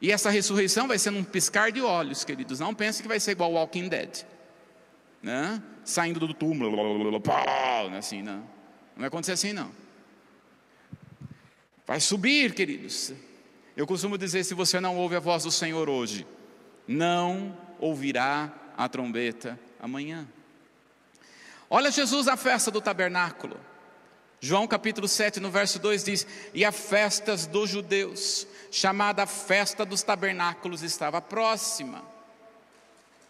[0.00, 2.60] E essa ressurreição vai ser num piscar de olhos, queridos.
[2.60, 4.24] Não pense que vai ser igual Walking Dead,
[5.22, 5.62] né?
[5.84, 6.76] Saindo do túmulo,
[7.96, 8.36] assim, não.
[8.38, 9.72] Não vai acontecer assim, não.
[11.86, 13.12] Vai subir, queridos.
[13.76, 16.26] Eu costumo dizer: se você não ouve a voz do Senhor hoje,
[16.86, 20.24] não ouvirá a trombeta amanhã.
[21.68, 23.58] Olha Jesus na festa do tabernáculo.
[24.40, 30.04] João capítulo 7, no verso 2 diz: E a festas dos judeus, chamada festa dos
[30.04, 32.04] tabernáculos, estava próxima.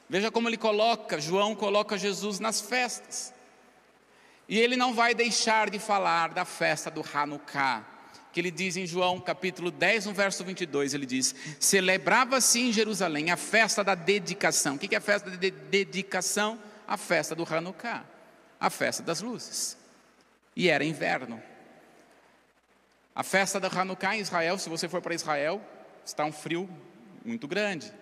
[0.07, 3.33] Veja como ele coloca, João coloca Jesus nas festas.
[4.47, 7.85] E ele não vai deixar de falar da festa do Hanukkah,
[8.33, 13.31] que ele diz em João capítulo 10, no verso 22, ele diz: Celebrava-se em Jerusalém
[13.31, 14.75] a festa da dedicação.
[14.77, 16.59] O que é a festa de dedicação?
[16.87, 18.05] A festa do Hanukkah,
[18.59, 19.79] a festa das luzes
[20.59, 21.41] e era inverno.
[23.15, 25.63] A festa da Hanukkah em Israel, se você for para Israel,
[26.05, 26.69] está um frio
[27.25, 27.93] muito grande.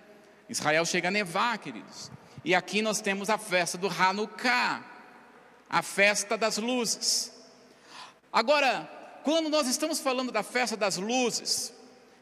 [0.49, 2.11] Israel chega a nevar, queridos.
[2.43, 4.83] E aqui nós temos a festa do Hanukkah,
[5.69, 7.31] a festa das luzes.
[8.33, 8.89] Agora,
[9.27, 11.75] quando nós estamos falando da festa das luzes,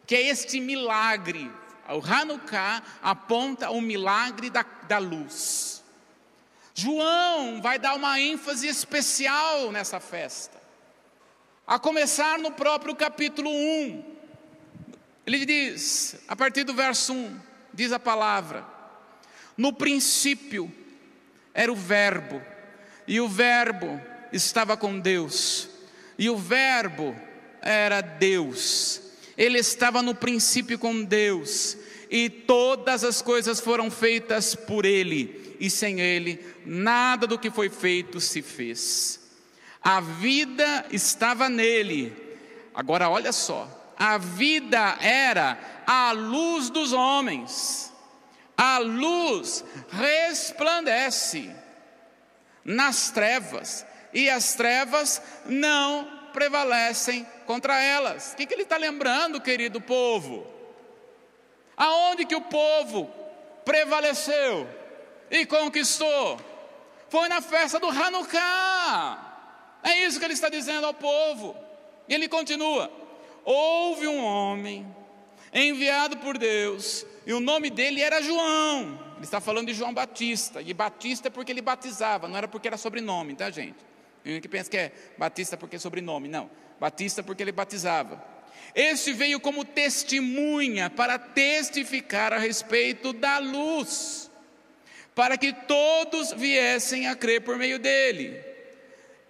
[0.07, 1.53] que é este milagre,
[1.87, 5.85] o Hanukkah aponta o milagre da, da luz.
[6.73, 10.59] João vai dar uma ênfase especial nessa festa.
[11.67, 14.17] A começar no próprio capítulo 1.
[15.27, 17.39] Ele diz, a partir do verso 1,
[17.75, 18.67] diz a palavra:
[19.59, 20.73] No princípio
[21.53, 22.41] era o Verbo,
[23.07, 24.01] e o Verbo
[24.33, 25.69] estava com Deus,
[26.19, 27.15] e o Verbo
[27.61, 29.01] era Deus.
[29.37, 31.77] Ele estava no princípio com Deus,
[32.11, 37.69] e todas as coisas foram feitas por Ele e sem ele nada do que foi
[37.69, 39.21] feito se fez.
[39.83, 42.15] A vida estava nele.
[42.75, 47.93] Agora olha só, a vida era a luz dos homens.
[48.57, 51.51] A luz resplandece
[52.65, 53.85] nas trevas,
[54.15, 58.33] e as trevas não prevalecem contra elas.
[58.33, 60.47] O que, que ele está lembrando, querido povo?
[61.77, 63.13] Aonde que o povo
[63.65, 64.67] prevaleceu?
[65.31, 66.39] e conquistou.
[67.09, 69.33] Foi na festa do Hanukkah.
[69.83, 71.57] É isso que ele está dizendo ao povo.
[72.09, 72.91] E ele continua:
[73.45, 74.87] Houve um homem
[75.53, 79.03] enviado por Deus, e o nome dele era João.
[79.17, 82.67] Ele está falando de João Batista, e Batista é porque ele batizava, não era porque
[82.67, 83.77] era sobrenome, tá, gente?
[84.25, 86.29] Tem que pensa que é Batista porque é sobrenome.
[86.29, 86.51] Não,
[86.81, 88.25] Batista porque ele batizava.
[88.75, 94.31] Este veio como testemunha para testificar a respeito da luz,
[95.15, 98.43] para que todos viessem a crer por meio dele.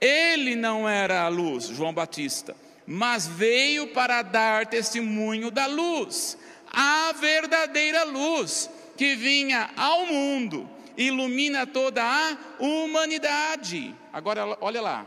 [0.00, 6.38] Ele não era a luz, João Batista, mas veio para dar testemunho da luz,
[6.72, 13.94] a verdadeira luz que vinha ao mundo, ilumina toda a humanidade.
[14.12, 15.06] Agora, olha lá,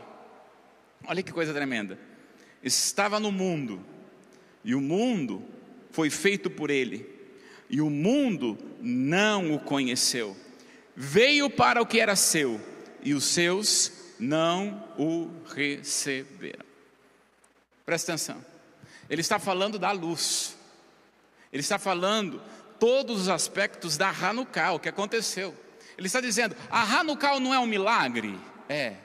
[1.06, 1.98] olha que coisa tremenda.
[2.62, 3.84] Estava no mundo,
[4.64, 5.44] e o mundo
[5.90, 7.08] foi feito por ele,
[7.70, 10.36] e o mundo não o conheceu.
[10.94, 12.60] Veio para o que era seu,
[13.02, 16.66] e os seus não o receberam.
[17.86, 18.44] Presta atenção,
[19.08, 20.56] ele está falando da luz,
[21.52, 22.42] ele está falando
[22.78, 25.54] todos os aspectos da Hanukkah, o que aconteceu.
[25.98, 28.38] Ele está dizendo: a Hanukkah não é um milagre?
[28.68, 28.96] É.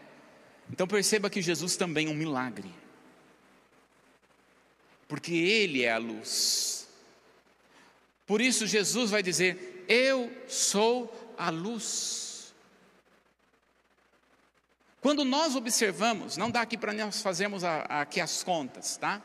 [0.71, 2.71] Então perceba que Jesus também é um milagre.
[5.07, 6.87] Porque Ele é a luz.
[8.27, 12.53] Por isso Jesus vai dizer: Eu sou a luz.
[15.01, 19.21] Quando nós observamos, não dá aqui para nós fazermos aqui as contas, tá?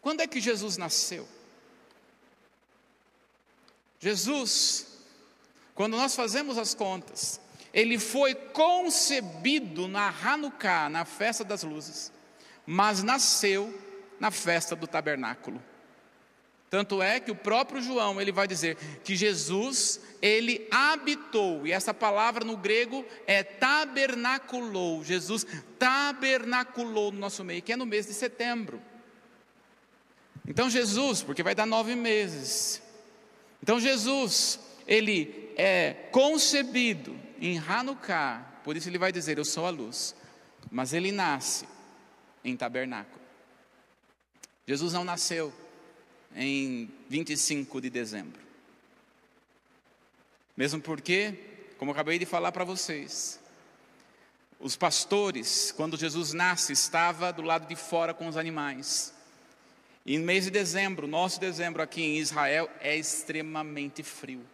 [0.00, 1.28] Quando é que Jesus nasceu?
[4.00, 4.87] Jesus,
[5.78, 7.40] quando nós fazemos as contas,
[7.72, 12.10] ele foi concebido na Hanukkah, na festa das luzes,
[12.66, 13.72] mas nasceu
[14.18, 15.62] na festa do tabernáculo.
[16.68, 21.94] Tanto é que o próprio João, ele vai dizer que Jesus, ele habitou, e essa
[21.94, 25.04] palavra no grego é tabernaculou.
[25.04, 25.46] Jesus
[25.78, 28.82] tabernaculou no nosso meio, que é no mês de setembro.
[30.44, 32.82] Então Jesus, porque vai dar nove meses,
[33.62, 39.70] então Jesus, ele é concebido em Hanukkah, por isso ele vai dizer: Eu sou a
[39.70, 40.14] luz,
[40.70, 41.66] mas ele nasce
[42.44, 43.20] em tabernáculo.
[44.66, 45.52] Jesus não nasceu
[46.36, 48.40] em 25 de dezembro.
[50.56, 51.34] Mesmo porque,
[51.76, 53.40] como eu acabei de falar para vocês,
[54.60, 59.14] os pastores, quando Jesus nasce, estava do lado de fora com os animais.
[60.04, 64.44] E no mês de dezembro, nosso dezembro aqui em Israel é extremamente frio.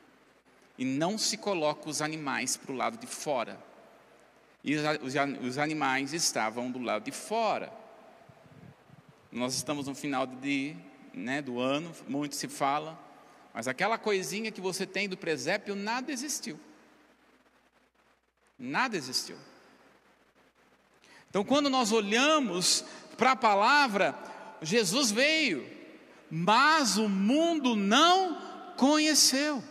[0.76, 3.58] E não se coloca os animais para o lado de fora.
[4.62, 4.76] E
[5.42, 7.72] os animais estavam do lado de fora.
[9.30, 10.74] Nós estamos no final de,
[11.12, 12.98] né, do ano, muito se fala,
[13.52, 16.58] mas aquela coisinha que você tem do presépio, nada existiu.
[18.58, 19.36] Nada existiu.
[21.28, 22.84] Então, quando nós olhamos
[23.16, 24.16] para a palavra,
[24.62, 25.68] Jesus veio,
[26.30, 29.62] mas o mundo não conheceu.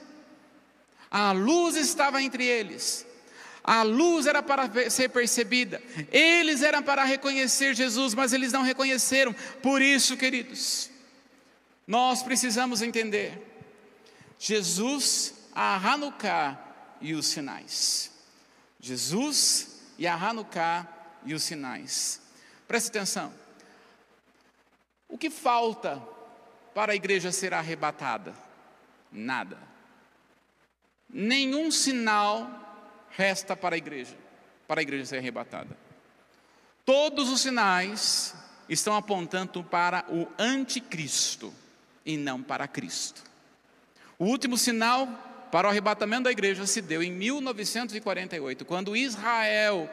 [1.14, 3.06] A luz estava entre eles.
[3.64, 5.80] A luz era para ser percebida.
[6.12, 9.32] Eles eram para reconhecer Jesus, mas eles não reconheceram.
[9.62, 10.90] Por isso, queridos,
[11.86, 13.40] nós precisamos entender.
[14.40, 16.60] Jesus, a Hanukkah
[17.00, 18.12] e os sinais.
[18.80, 20.88] Jesus e a Hanukkah
[21.26, 22.22] e os sinais.
[22.68, 23.32] Preste atenção.
[25.08, 26.02] O que falta
[26.74, 28.34] para a igreja ser arrebatada?
[29.12, 29.73] Nada.
[31.14, 32.50] Nenhum sinal
[33.12, 34.18] resta para a igreja,
[34.68, 35.78] para a igreja ser arrebatada.
[36.84, 38.36] Todos os sinais
[38.68, 41.54] estão apontando para o anticristo
[42.04, 43.24] e não para Cristo.
[44.18, 45.08] O último sinal
[45.52, 49.90] para o arrebatamento da igreja se deu em 1948, quando Israel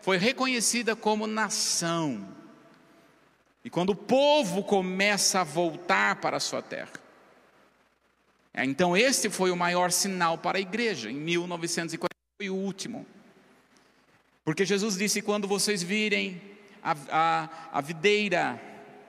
[0.00, 2.26] foi reconhecida como nação.
[3.64, 7.01] E quando o povo começa a voltar para a sua terra.
[8.54, 13.06] É, então, esse foi o maior sinal para a igreja, em 1940, foi o último.
[14.44, 16.40] Porque Jesus disse: quando vocês virem
[16.82, 17.48] a, a,
[17.78, 18.60] a videira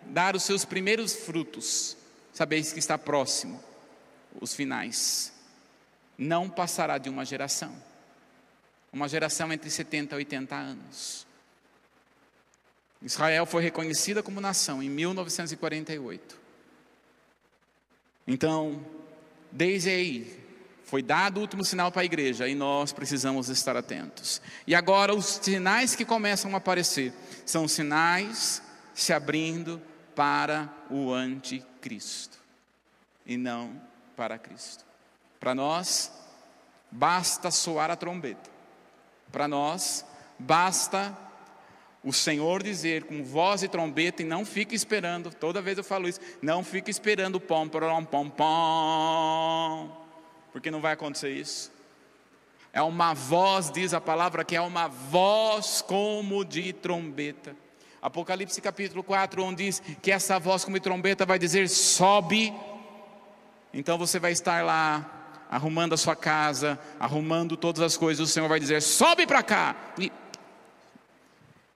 [0.08, 1.98] dar os seus primeiros frutos,
[2.32, 3.62] sabeis que está próximo
[4.40, 5.32] os finais.
[6.18, 7.76] Não passará de uma geração,
[8.92, 11.28] uma geração entre 70 e 80 anos.
[13.02, 16.40] Israel foi reconhecida como nação em 1948.
[18.26, 18.86] Então,
[19.54, 20.44] desde aí,
[20.84, 24.42] foi dado o último sinal para a igreja e nós precisamos estar atentos.
[24.68, 27.14] E agora, os sinais que começam a aparecer
[27.46, 28.62] são sinais
[28.94, 29.82] se abrindo
[30.16, 32.38] para o anticristo
[33.26, 33.82] e não
[34.16, 34.86] para Cristo.
[35.40, 36.12] Para nós,
[36.92, 38.50] basta soar a trombeta.
[39.32, 40.06] Para nós,
[40.38, 41.18] basta
[42.04, 46.08] o Senhor dizer com voz e trombeta e não fique esperando, toda vez eu falo
[46.08, 50.06] isso, não fique esperando pom, pom, pom, pom,
[50.52, 51.72] porque não vai acontecer isso.
[52.74, 57.56] É uma voz, diz a palavra, que é uma voz como de trombeta.
[58.02, 62.54] Apocalipse capítulo 4, onde diz que essa voz como de trombeta vai dizer: sobe.
[63.72, 68.50] Então você vai estar lá arrumando a sua casa, arrumando todas as coisas, o Senhor
[68.50, 69.76] vai dizer: sobe para cá.
[70.00, 70.12] E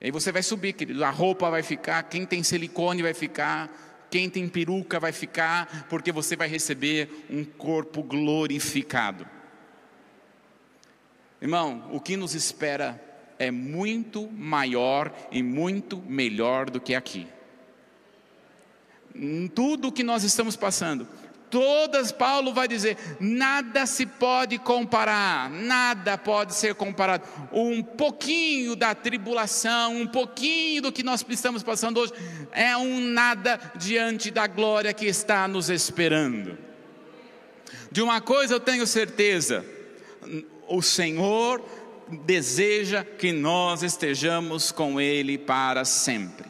[0.00, 1.04] aí você vai subir, querido.
[1.04, 6.12] A roupa vai ficar, quem tem silicone vai ficar, quem tem peruca vai ficar, porque
[6.12, 9.26] você vai receber um corpo glorificado.
[11.40, 13.00] Irmão, o que nos espera
[13.38, 17.26] é muito maior e muito melhor do que aqui.
[19.54, 21.06] Tudo que nós estamos passando,
[21.50, 27.24] todas, Paulo vai dizer, nada se pode comparar, nada pode ser comparado.
[27.52, 32.12] Um pouquinho da tribulação, um pouquinho do que nós estamos passando hoje,
[32.52, 36.58] é um nada diante da glória que está nos esperando.
[37.90, 39.64] De uma coisa eu tenho certeza,
[40.68, 41.64] o Senhor
[42.24, 46.46] deseja que nós estejamos com Ele para sempre.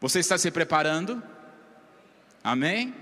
[0.00, 1.22] Você está se preparando?
[2.42, 2.94] Amém?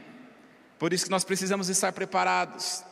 [0.78, 2.84] Por isso que nós precisamos estar preparados.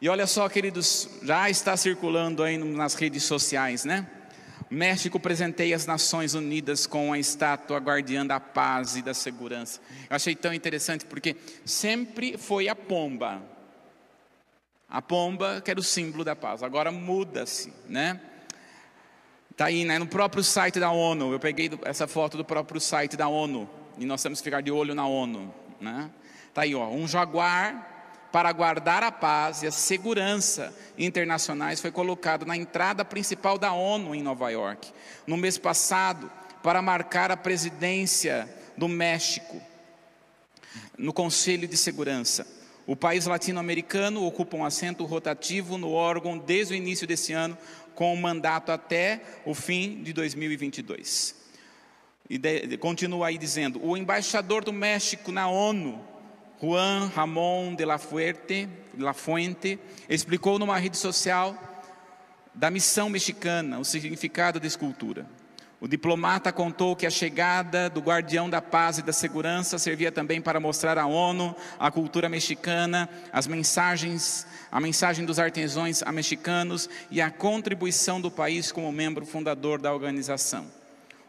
[0.00, 4.06] E olha só, queridos, já está circulando aí nas redes sociais, né?
[4.68, 9.80] México presenteia as Nações Unidas com a estátua guardiã da paz e da segurança.
[10.08, 13.42] Eu achei tão interessante porque sempre foi a pomba,
[14.88, 18.20] a pomba, que era o símbolo da paz, agora muda-se, né?
[19.50, 19.98] Está aí, né?
[19.98, 23.68] No próprio site da ONU, eu peguei essa foto do próprio site da ONU,
[23.98, 26.10] e nós temos que ficar de olho na ONU, né?
[26.48, 27.90] Está aí, ó, um jaguar
[28.32, 34.14] para guardar a paz e a segurança internacionais foi colocado na entrada principal da ONU
[34.14, 34.90] em Nova York,
[35.26, 36.30] no mês passado,
[36.62, 39.60] para marcar a presidência do México
[40.96, 42.46] no Conselho de Segurança.
[42.86, 47.56] O país latino-americano ocupa um assento rotativo no órgão desde o início desse ano,
[47.94, 51.41] com o mandato até o fim de 2022.
[52.32, 56.02] E de, continua aí dizendo: o embaixador do México na ONU,
[56.58, 58.66] Juan Ramón de la Fuente,
[58.96, 59.78] la Fuente,
[60.08, 61.54] explicou numa rede social
[62.54, 65.26] da missão mexicana o significado da escultura.
[65.78, 70.40] O diplomata contou que a chegada do guardião da paz e da segurança servia também
[70.40, 77.20] para mostrar à ONU a cultura mexicana, as mensagens, a mensagem dos artesãos mexicanos e
[77.20, 80.80] a contribuição do país como membro fundador da organização.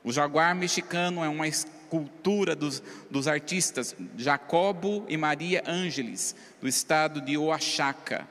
[0.03, 7.21] O jaguar mexicano é uma escultura dos, dos artistas Jacobo e Maria Ângeles, do estado
[7.21, 8.27] de Oaxaca.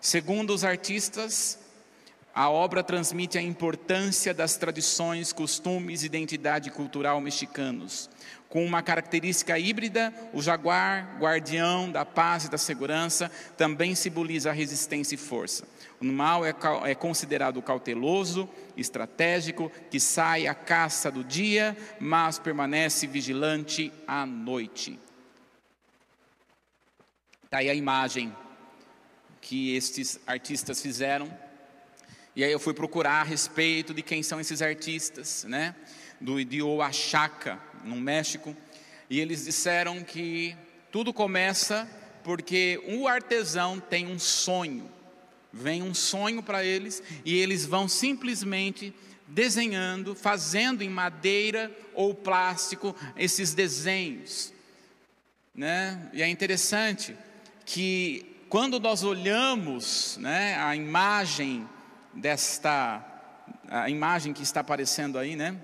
[0.00, 1.58] Segundo os artistas,
[2.34, 8.08] a obra transmite a importância das tradições, costumes e identidade cultural mexicanos.
[8.48, 14.52] Com uma característica híbrida, o jaguar, guardião da paz e da segurança, também simboliza a
[14.52, 15.64] resistência e força.
[16.00, 16.54] O animal é,
[16.84, 24.98] é considerado cauteloso, estratégico, que sai à caça do dia, mas permanece vigilante à noite.
[27.44, 28.34] Está aí a imagem
[29.40, 31.30] que estes artistas fizeram
[32.34, 35.74] e aí eu fui procurar a respeito de quem são esses artistas, né?
[36.18, 38.56] Do de Oaxaca, no México,
[39.10, 40.56] e eles disseram que
[40.90, 41.86] tudo começa
[42.24, 44.90] porque o artesão tem um sonho.
[45.52, 48.94] Vem um sonho para eles e eles vão simplesmente
[49.26, 54.52] desenhando, fazendo em madeira ou plástico esses desenhos.
[55.54, 56.10] Né?
[56.12, 57.16] E é interessante
[57.64, 61.68] que quando nós olhamos né, a imagem
[62.14, 63.08] desta
[63.68, 65.56] a imagem que está aparecendo aí, né?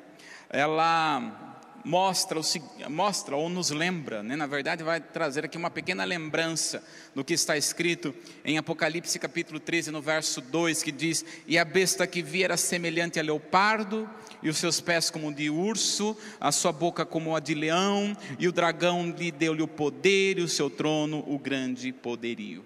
[0.48, 1.47] Ela
[1.84, 2.40] mostra,
[2.88, 4.36] mostra ou nos lembra, né?
[4.36, 6.82] na verdade vai trazer aqui uma pequena lembrança
[7.14, 8.14] do que está escrito
[8.44, 12.56] em Apocalipse capítulo 13, no verso 2, que diz: E a besta que vi era
[12.56, 14.08] semelhante a leopardo,
[14.42, 18.46] e os seus pés como de urso, a sua boca como a de leão, e
[18.48, 22.64] o dragão lhe deu-lhe o poder, e o seu trono o grande poderio.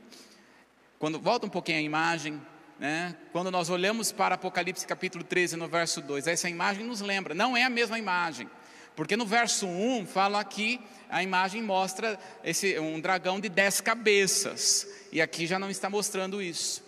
[0.98, 2.40] Quando volta um pouquinho a imagem,
[2.82, 3.14] né?
[3.30, 7.56] Quando nós olhamos para Apocalipse capítulo 13, no verso 2, essa imagem nos lembra, não
[7.56, 8.50] é a mesma imagem,
[8.94, 14.86] porque no verso 1 fala que a imagem mostra esse, um dragão de dez cabeças,
[15.12, 16.82] e aqui já não está mostrando isso.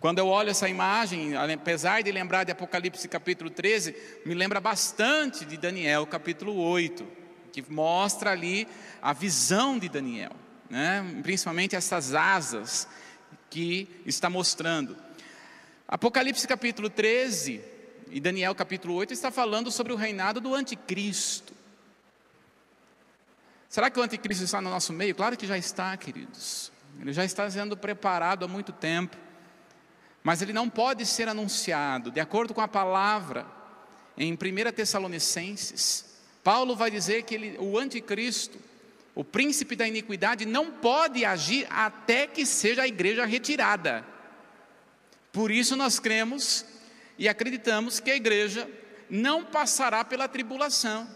[0.00, 3.94] Quando eu olho essa imagem, apesar de lembrar de Apocalipse capítulo 13,
[4.24, 7.06] me lembra bastante de Daniel capítulo 8,
[7.52, 8.66] que mostra ali
[9.02, 10.32] a visão de Daniel,
[10.70, 11.04] né?
[11.22, 12.88] principalmente essas asas
[13.50, 14.96] que está mostrando.
[15.86, 17.60] Apocalipse capítulo 13
[18.10, 21.49] e Daniel capítulo 8 está falando sobre o reinado do anticristo.
[23.70, 25.14] Será que o anticristo está no nosso meio?
[25.14, 26.72] Claro que já está, queridos.
[27.00, 29.16] Ele já está sendo preparado há muito tempo.
[30.24, 33.46] Mas ele não pode ser anunciado, de acordo com a palavra,
[34.18, 34.36] em 1
[34.74, 36.04] Tessalonicenses,
[36.42, 38.58] Paulo vai dizer que ele, o anticristo,
[39.14, 44.04] o príncipe da iniquidade, não pode agir até que seja a igreja retirada.
[45.32, 46.66] Por isso nós cremos
[47.16, 48.68] e acreditamos que a igreja
[49.08, 51.08] não passará pela tribulação,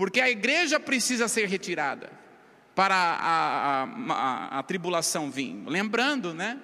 [0.00, 2.10] porque a igreja precisa ser retirada
[2.74, 5.62] para a, a, a, a tribulação vir.
[5.66, 6.58] Lembrando, né?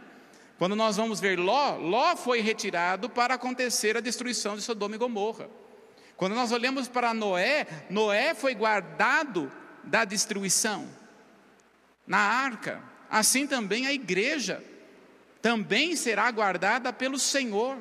[0.56, 4.98] Quando nós vamos ver Ló, Ló foi retirado para acontecer a destruição de Sodoma e
[4.98, 5.50] Gomorra.
[6.16, 9.52] Quando nós olhamos para Noé, Noé foi guardado
[9.84, 10.88] da destruição
[12.06, 12.82] na arca.
[13.10, 14.64] Assim também a igreja
[15.42, 17.76] também será guardada pelo Senhor.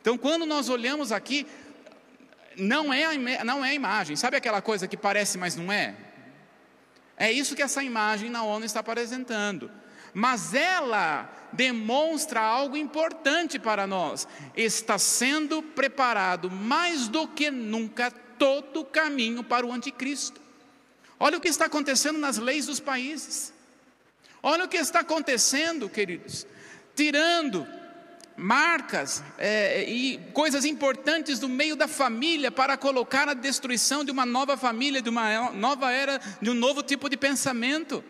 [0.00, 1.46] Então, quando nós olhamos aqui,
[2.60, 5.94] não é, a, não é a imagem, sabe aquela coisa que parece, mas não é?
[7.16, 9.70] É isso que essa imagem na ONU está apresentando.
[10.14, 14.26] Mas ela demonstra algo importante para nós.
[14.56, 20.40] Está sendo preparado mais do que nunca todo o caminho para o anticristo.
[21.18, 23.52] Olha o que está acontecendo nas leis dos países.
[24.42, 26.46] Olha o que está acontecendo, queridos.
[26.96, 27.66] Tirando
[28.40, 34.24] marcas é, e coisas importantes do meio da família para colocar a destruição de uma
[34.24, 38.02] nova família, de uma nova era, de um novo tipo de pensamento.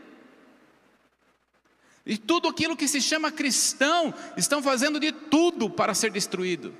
[2.07, 6.75] E tudo aquilo que se chama cristão estão fazendo de tudo para ser destruído.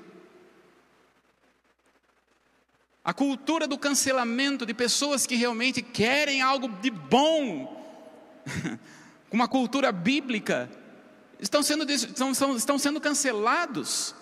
[3.03, 7.77] A cultura do cancelamento de pessoas que realmente querem algo de bom,
[9.31, 10.69] uma cultura bíblica,
[11.41, 14.15] estão sendo, estão, estão sendo cancelados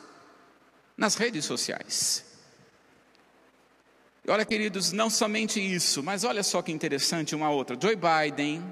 [0.98, 2.26] nas redes sociais.
[4.28, 7.78] Olha, queridos, não somente isso, mas olha só que interessante uma outra.
[7.80, 8.64] Joe Biden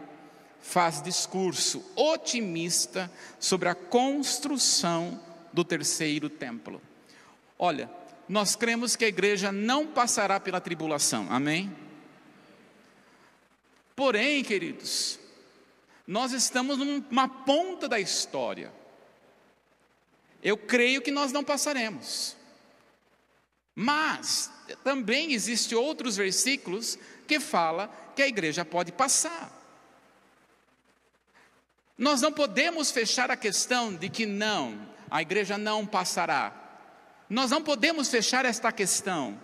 [0.62, 5.20] faz discurso otimista sobre a construção
[5.52, 6.82] do terceiro templo.
[7.58, 7.90] Olha,
[8.30, 11.74] nós cremos que a igreja não passará pela tribulação, amém?
[13.96, 15.20] Porém, queridos,
[16.08, 18.72] nós estamos numa ponta da história.
[20.42, 22.38] Eu creio que nós não passaremos.
[23.76, 24.50] Mas
[24.84, 26.98] também existem outros versículos
[27.28, 29.52] que fala que a igreja pode passar.
[31.98, 36.54] Nós não podemos fechar a questão de que não, a igreja não passará.
[37.30, 39.38] Nós não podemos fechar esta questão.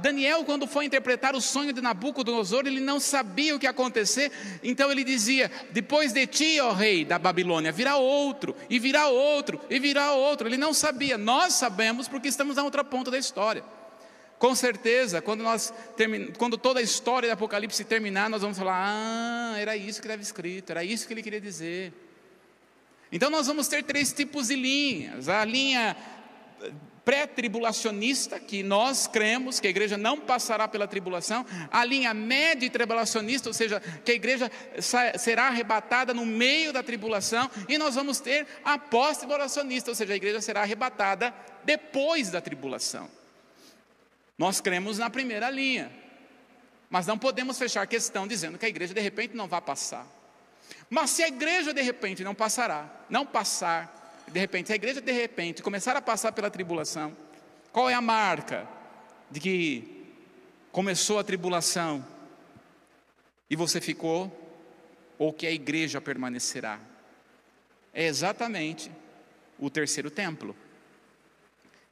[0.00, 4.32] Daniel, quando foi interpretar o sonho de Nabucodonosor, ele não sabia o que ia acontecer,
[4.62, 9.60] então ele dizia: Depois de ti, ó rei da Babilônia, virá outro, e virá outro,
[9.68, 10.48] e virá outro.
[10.48, 13.62] Ele não sabia, nós sabemos porque estamos na outra ponta da história.
[14.38, 15.72] Com certeza, quando, nós
[16.36, 20.22] quando toda a história do Apocalipse terminar, nós vamos falar: ah, era isso que estava
[20.22, 21.92] escrito, era isso que ele queria dizer.
[23.10, 25.96] Então, nós vamos ter três tipos de linhas: a linha
[27.06, 33.48] pré-tribulacionista, que nós cremos que a igreja não passará pela tribulação, a linha média tribulacionista,
[33.48, 34.50] ou seja, que a igreja
[35.16, 40.16] será arrebatada no meio da tribulação, e nós vamos ter a pós-tribulacionista, ou seja, a
[40.16, 41.32] igreja será arrebatada
[41.62, 43.08] depois da tribulação.
[44.36, 45.92] Nós cremos na primeira linha,
[46.90, 50.04] mas não podemos fechar a questão dizendo que a igreja de repente não vai passar.
[50.90, 53.95] Mas se a igreja de repente não passará, não passar,
[54.28, 57.16] de repente, se a igreja de repente começar a passar pela tribulação,
[57.72, 58.66] qual é a marca
[59.30, 60.06] de que
[60.72, 62.04] começou a tribulação
[63.48, 64.30] e você ficou,
[65.18, 66.80] ou que a igreja permanecerá?
[67.92, 68.90] É exatamente
[69.58, 70.54] o terceiro templo.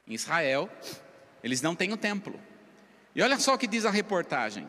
[0.07, 0.69] Em Israel,
[1.43, 2.39] eles não têm o templo.
[3.15, 4.67] E olha só o que diz a reportagem.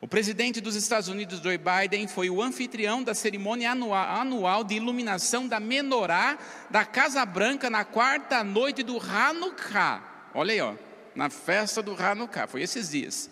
[0.00, 5.46] O presidente dos Estados Unidos, Joe Biden, foi o anfitrião da cerimônia anual de iluminação
[5.46, 6.38] da menorá
[6.70, 10.02] da Casa Branca na quarta noite do Hanukkah.
[10.32, 10.74] Olha aí, ó,
[11.14, 13.28] na festa do Hanukkah, foi esses dias,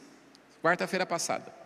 [0.62, 1.56] quarta-feira passada.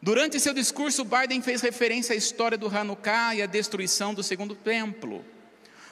[0.00, 4.54] Durante seu discurso, Biden fez referência à história do Hanukkah e à destruição do segundo
[4.54, 5.24] templo.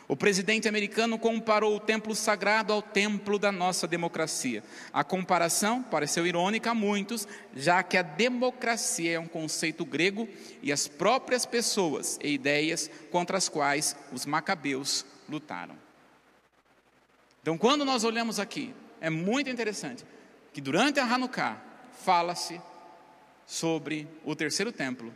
[0.08, 4.64] O presidente americano comparou o templo sagrado ao templo da nossa democracia.
[4.90, 10.26] A comparação pareceu irônica a muitos, já que a democracia é um conceito grego
[10.62, 15.76] e as próprias pessoas e ideias contra as quais os macabeus lutaram.
[17.42, 20.06] Então, quando nós olhamos aqui, é muito interessante
[20.54, 21.60] que durante a Hanukkah
[22.02, 22.58] fala-se
[23.46, 25.14] sobre o terceiro templo,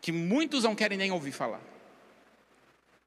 [0.00, 1.71] que muitos não querem nem ouvir falar.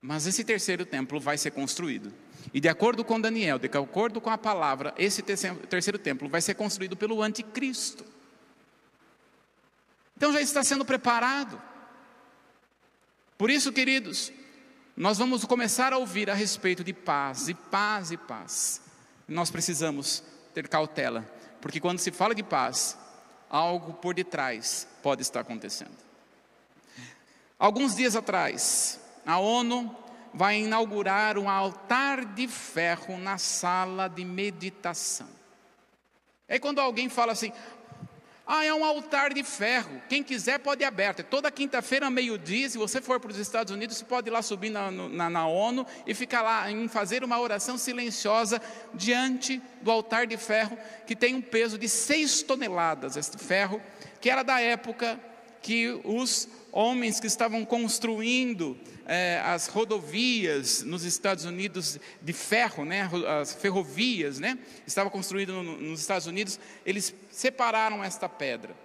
[0.05, 2.13] Mas esse terceiro templo vai ser construído.
[2.53, 6.53] E de acordo com Daniel, de acordo com a palavra, esse terceiro templo vai ser
[6.53, 8.05] construído pelo anticristo.
[10.15, 11.59] Então já está sendo preparado.
[13.35, 14.31] Por isso, queridos,
[14.95, 18.81] nós vamos começar a ouvir a respeito de paz, e paz e paz.
[19.27, 21.23] Nós precisamos ter cautela,
[21.59, 22.95] porque quando se fala de paz,
[23.49, 25.97] algo por detrás pode estar acontecendo.
[27.57, 29.95] Alguns dias atrás, a ONU
[30.33, 35.29] vai inaugurar um altar de ferro na sala de meditação.
[36.47, 37.51] É quando alguém fala assim:
[38.47, 39.99] ah, é um altar de ferro.
[40.07, 41.21] Quem quiser pode ir aberto.
[41.21, 44.41] É toda quinta-feira, meio-dia, se você for para os Estados Unidos, você pode ir lá
[44.43, 48.61] subir na, na, na, ONU e ficar lá em fazer uma oração silenciosa
[48.93, 53.81] diante do altar de ferro, que tem um peso de seis toneladas, este ferro,
[54.21, 55.19] que era da época
[55.59, 63.09] que os homens que estavam construindo é, as rodovias nos Estados Unidos de ferro, né,
[63.39, 68.75] as ferrovias, né, estava construído no, nos Estados Unidos, eles separaram esta pedra,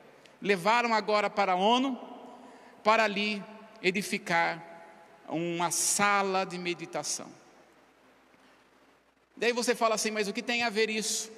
[0.40, 1.98] levaram agora para a ONU,
[2.84, 3.42] para ali
[3.82, 4.66] edificar
[5.28, 7.28] uma sala de meditação.
[9.36, 11.30] Daí você fala assim, mas o que tem a ver isso?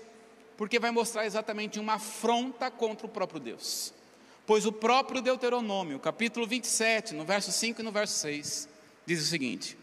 [0.56, 3.94] Porque vai mostrar exatamente uma afronta contra o próprio Deus.
[4.44, 8.68] Pois o próprio Deuteronômio, capítulo 27, no verso 5 e no verso 6,
[9.06, 9.76] diz o seguinte: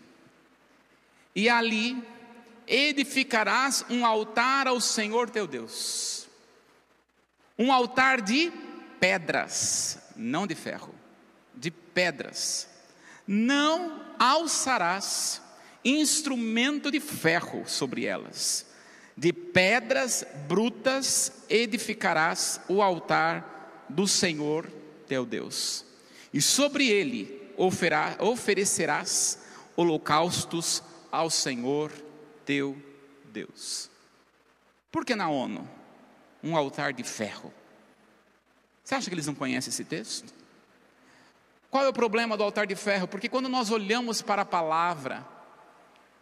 [1.35, 2.01] E ali
[2.67, 6.27] edificarás um altar ao Senhor teu Deus,
[7.57, 8.51] um altar de
[8.99, 10.93] pedras, não de ferro,
[11.55, 12.67] de pedras.
[13.27, 15.41] Não alçarás
[15.83, 18.65] instrumento de ferro sobre elas,
[19.15, 24.69] de pedras brutas edificarás o altar do Senhor
[25.07, 25.85] teu Deus,
[26.33, 29.39] e sobre ele oferecerás
[29.75, 30.81] holocaustos
[31.11, 31.91] ao Senhor
[32.45, 32.77] teu
[33.25, 33.89] Deus.
[34.91, 35.69] Por que na ONU?
[36.43, 37.53] Um altar de ferro.
[38.83, 40.33] Você acha que eles não conhecem esse texto?
[41.69, 43.07] Qual é o problema do altar de ferro?
[43.07, 45.25] Porque quando nós olhamos para a palavra,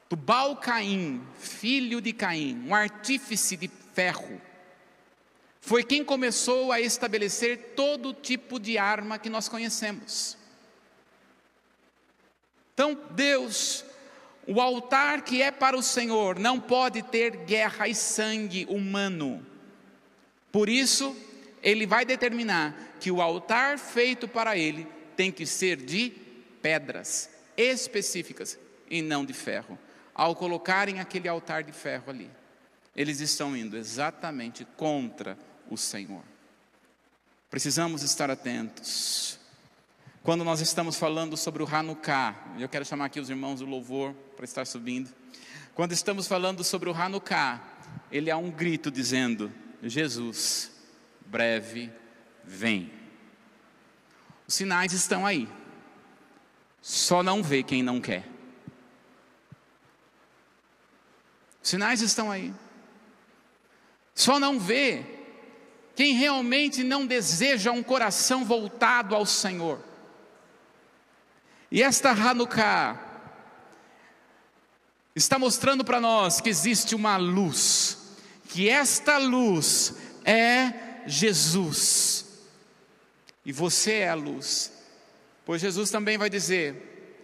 [0.09, 4.41] Tubal Caim, filho de Caim, um artífice de ferro,
[5.61, 10.37] foi quem começou a estabelecer todo tipo de arma que nós conhecemos.
[12.77, 13.83] Então, Deus,
[14.45, 19.43] o altar que é para o Senhor, não pode ter guerra e sangue humano.
[20.51, 21.17] Por isso,
[21.63, 26.13] ele vai determinar que o altar feito para ele tem que ser de
[26.61, 29.79] pedras específicas e não de ferro.
[30.13, 32.29] Ao colocarem aquele altar de ferro ali,
[32.95, 35.35] eles estão indo exatamente contra
[35.67, 36.21] o Senhor.
[37.49, 39.36] Precisamos estar atentos.
[40.27, 44.13] Quando nós estamos falando sobre o Hanukkah, eu quero chamar aqui os irmãos do louvor
[44.35, 45.09] para estar subindo.
[45.73, 47.61] Quando estamos falando sobre o Hanukkah,
[48.11, 49.49] ele há um grito dizendo:
[49.81, 50.69] Jesus,
[51.27, 51.89] breve
[52.43, 52.91] vem.
[54.45, 55.47] Os sinais estão aí,
[56.81, 58.27] só não vê quem não quer.
[61.63, 62.53] Os sinais estão aí,
[64.13, 65.05] só não vê
[65.95, 69.86] quem realmente não deseja um coração voltado ao Senhor.
[71.71, 72.99] E esta Hanukkah
[75.15, 77.97] está mostrando para nós que existe uma luz,
[78.49, 80.73] que esta luz é
[81.05, 82.25] Jesus.
[83.45, 84.71] E você é a luz.
[85.45, 87.15] Pois Jesus também vai dizer: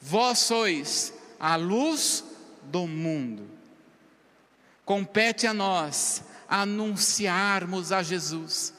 [0.00, 2.24] Vós sois a luz
[2.64, 3.48] do mundo.
[4.84, 8.72] Compete a nós anunciarmos a Jesus.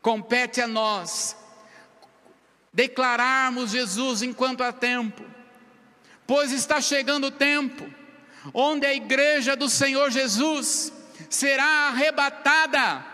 [0.00, 1.36] Compete a nós
[2.78, 5.24] declararmos Jesus enquanto há tempo,
[6.24, 7.84] pois está chegando o tempo
[8.54, 10.92] onde a igreja do Senhor Jesus
[11.28, 13.04] será arrebatada.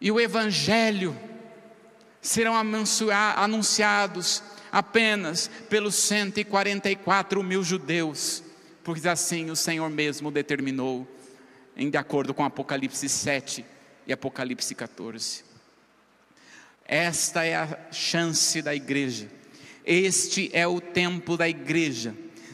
[0.00, 1.16] E o Evangelho
[2.20, 2.56] serão
[3.36, 8.42] anunciados apenas pelos 144 mil judeus,
[8.82, 11.06] porque assim o Senhor mesmo determinou,
[11.76, 13.64] em de acordo com Apocalipse 7,
[14.10, 15.44] e Apocalipse 14.
[16.84, 19.30] Esta é a chance da igreja,
[19.86, 22.12] este é o tempo da igreja.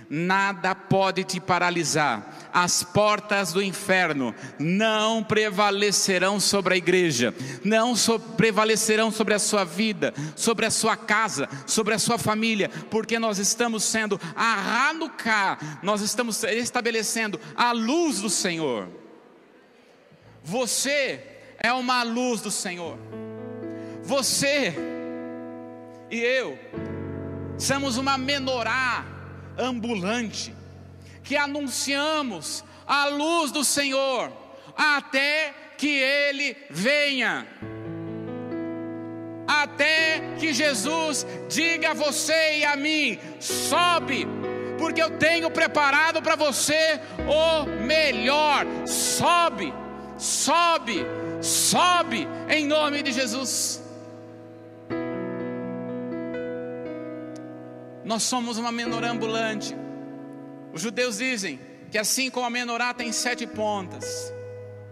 [0.08, 7.34] Nada pode te paralisar, as portas do inferno não prevalecerão sobre a igreja,
[7.64, 12.68] não so prevalecerão sobre a sua vida, sobre a sua casa, sobre a sua família,
[12.88, 18.88] porque nós estamos sendo a Hanukkah, nós estamos estabelecendo a luz do Senhor.
[20.44, 22.98] Você é uma luz do Senhor.
[24.02, 24.74] Você
[26.10, 26.58] e eu
[27.58, 29.04] somos uma menorá
[29.58, 30.54] ambulante
[31.22, 34.30] que anunciamos a luz do Senhor
[34.76, 37.46] até que Ele venha.
[39.48, 44.26] até que Jesus diga a você e a mim: sobe,
[44.78, 48.66] porque eu tenho preparado para você o melhor.
[48.86, 49.72] Sobe,
[50.18, 51.06] sobe,
[51.46, 53.82] sobe, em nome de Jesus.
[58.04, 59.74] Nós somos uma menorá ambulante.
[60.72, 61.58] Os judeus dizem
[61.90, 64.32] que assim como a menorá tem sete pontas,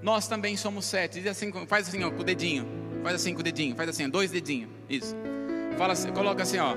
[0.03, 1.21] nós também somos sete.
[1.21, 2.67] Diz assim, faz assim ó, com o dedinho.
[3.03, 3.77] Faz assim com o dedinho.
[3.77, 4.71] Faz assim, dois dedinhos.
[4.89, 5.15] Isso.
[5.77, 6.75] Fala assim, coloca assim, ó.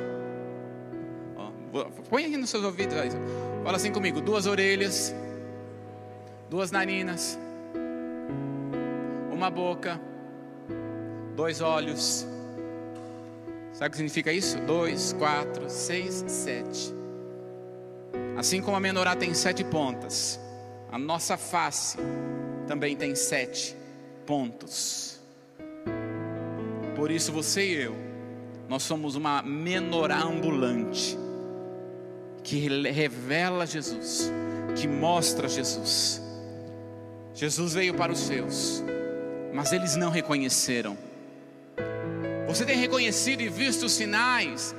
[1.73, 2.95] ó põe aqui nos seus ouvidos.
[3.63, 5.13] Fala assim comigo: duas orelhas,
[6.49, 7.37] duas narinas,
[9.37, 10.01] uma boca,
[11.35, 12.25] dois olhos.
[13.71, 14.59] Sabe o que significa isso?
[14.61, 16.91] Dois, quatro, seis, sete.
[18.35, 20.39] Assim como a menorá tem sete pontas,
[20.91, 21.97] a nossa face
[22.65, 23.77] também tem sete
[24.25, 25.19] pontos.
[26.95, 27.95] Por isso você e eu,
[28.67, 31.15] nós somos uma menorá ambulante
[32.43, 32.57] que
[32.89, 34.31] revela Jesus,
[34.75, 36.21] que mostra Jesus.
[37.35, 38.83] Jesus veio para os seus,
[39.53, 40.97] mas eles não reconheceram.
[42.47, 44.73] Você tem reconhecido e visto os sinais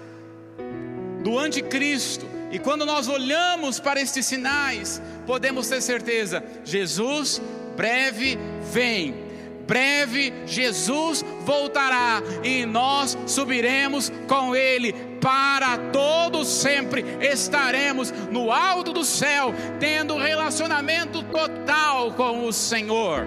[1.22, 7.40] do anticristo, e quando nós olhamos para estes sinais, podemos ter certeza: Jesus
[7.76, 8.38] breve
[8.72, 9.28] vem.
[9.66, 17.04] Breve Jesus voltará e nós subiremos com Ele para todos sempre.
[17.20, 23.26] Estaremos no alto do céu, tendo relacionamento total com o Senhor.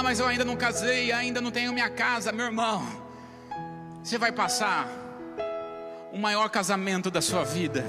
[0.00, 2.82] Ah, mas eu ainda não casei, ainda não tenho minha casa, meu irmão.
[4.02, 4.88] Você vai passar
[6.10, 7.84] o maior casamento da sua vida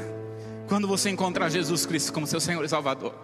[0.68, 3.16] quando você encontrar Jesus Cristo como seu Senhor e Salvador.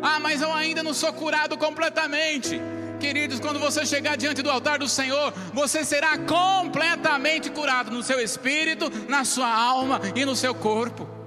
[0.00, 2.60] Ah, mas eu ainda não sou curado completamente.
[3.00, 8.20] Queridos, quando você chegar diante do altar do Senhor, você será completamente curado no seu
[8.20, 11.19] espírito, na sua alma e no seu corpo.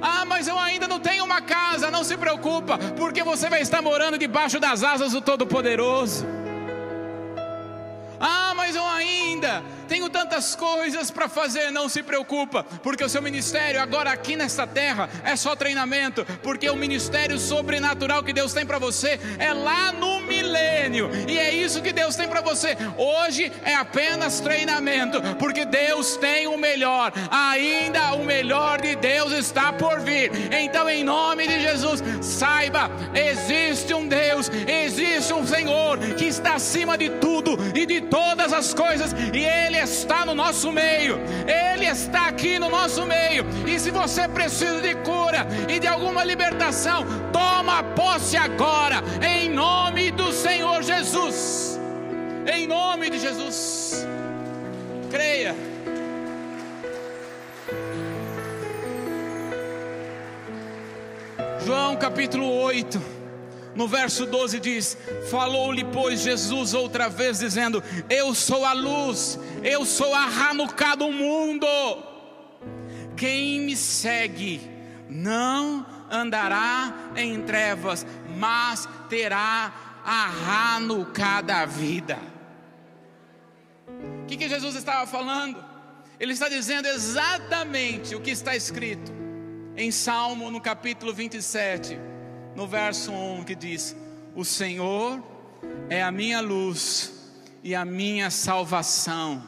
[0.00, 3.82] Ah, mas eu ainda não tenho uma casa, não se preocupa, porque você vai estar
[3.82, 6.26] morando debaixo das asas do Todo-Poderoso.
[8.18, 13.22] Ah, mas eu ainda tenho tantas coisas para fazer, não se preocupa, porque o seu
[13.22, 18.66] ministério agora aqui nesta terra é só treinamento, porque o ministério sobrenatural que Deus tem
[18.66, 22.76] para você é lá no milênio, e é isso que Deus tem para você.
[22.96, 29.72] Hoje é apenas treinamento, porque Deus tem o melhor, ainda o melhor de Deus está
[29.72, 30.30] por vir.
[30.52, 36.98] Então, em nome de Jesus, saiba: existe um Deus, existe um Senhor que está acima
[36.98, 41.84] de tudo e de todas as coisas, e Ele ele está no nosso meio, Ele
[41.86, 43.44] está aqui no nosso meio.
[43.66, 50.10] E se você precisa de cura e de alguma libertação, toma posse agora, em nome
[50.10, 51.78] do Senhor Jesus.
[52.46, 54.06] Em nome de Jesus.
[55.10, 55.54] Creia.
[61.64, 63.15] João capítulo 8
[63.76, 64.96] no verso 12 diz:
[65.30, 71.12] Falou-lhe, pois, Jesus outra vez, dizendo: Eu sou a luz, eu sou a Hanukkah do
[71.12, 71.66] mundo.
[73.16, 74.60] Quem me segue
[75.08, 78.06] não andará em trevas,
[78.36, 79.72] mas terá
[80.04, 82.18] a Hanukkah da vida.
[84.22, 85.62] O que, que Jesus estava falando?
[86.18, 89.12] Ele está dizendo exatamente o que está escrito
[89.76, 92.15] em Salmo, no capítulo 27
[92.56, 93.94] no verso 1 que diz:
[94.34, 95.22] O Senhor
[95.90, 97.12] é a minha luz
[97.62, 99.42] e a minha salvação,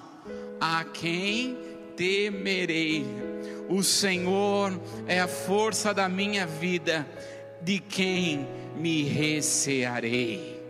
[0.60, 1.56] a quem
[1.96, 3.06] temerei?
[3.68, 7.06] O Senhor é a força da minha vida,
[7.62, 8.46] de quem
[8.76, 10.62] me recearei?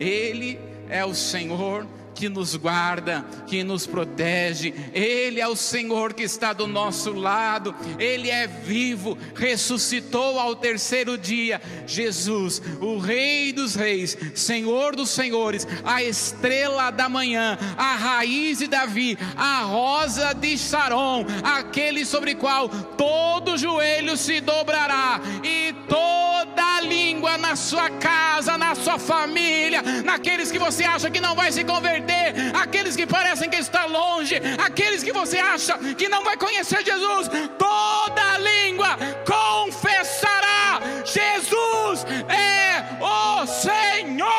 [0.00, 0.58] Ele
[0.88, 4.74] é o Senhor que nos guarda, que nos protege.
[4.92, 7.74] Ele é o Senhor que está do nosso lado.
[7.98, 11.60] Ele é vivo, ressuscitou ao terceiro dia.
[11.86, 18.66] Jesus, o Rei dos Reis, Senhor dos Senhores, a estrela da manhã, a raiz de
[18.66, 27.38] Davi, a rosa de Saron, aquele sobre qual todo joelho se dobrará e toda língua
[27.38, 32.01] na sua casa, na sua família, naqueles que você acha que não vai se converter
[32.02, 36.84] perder, aqueles que parecem que está longe, aqueles que você acha que não vai conhecer
[36.84, 37.28] Jesus,
[37.58, 44.32] toda língua confessará: Jesus é o Senhor.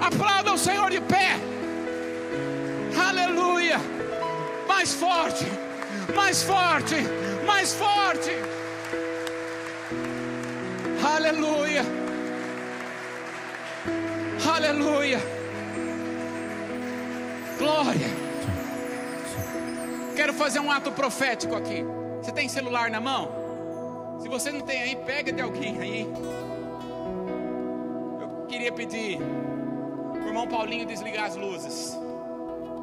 [0.00, 1.36] Aplauda o Senhor de pé.
[3.08, 3.80] Aleluia.
[4.68, 5.46] Mais forte,
[6.14, 6.96] mais forte,
[7.46, 8.30] mais forte.
[11.16, 11.84] Aleluia.
[14.42, 15.18] Aleluia.
[17.58, 18.08] Glória.
[20.16, 21.84] Quero fazer um ato profético aqui.
[22.20, 24.18] Você tem celular na mão?
[24.20, 26.12] Se você não tem aí, pega de alguém aí.
[28.20, 31.98] Eu queria pedir o irmão Paulinho desligar as luzes.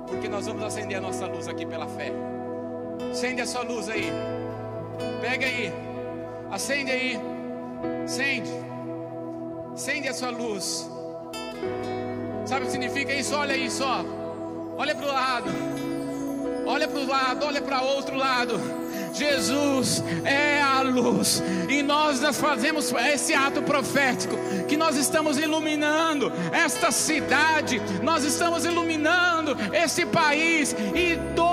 [0.08, 2.12] Porque nós vamos acender a nossa luz aqui pela fé.
[3.12, 4.12] Acende a sua luz aí.
[5.22, 5.74] Pega aí.
[6.52, 7.20] Acende aí.
[8.04, 8.52] Acende.
[9.74, 10.90] Acende a sua luz.
[12.46, 13.36] Sabe o que significa isso?
[13.36, 14.04] Olha isso, ó.
[14.78, 15.52] Olha para o lado.
[16.66, 18.60] Olha para o lado, olha para outro lado.
[19.14, 24.38] Jesus é a luz, e nós, nós fazemos esse ato profético,
[24.70, 31.51] que nós estamos iluminando esta cidade, nós estamos iluminando esse país, e toda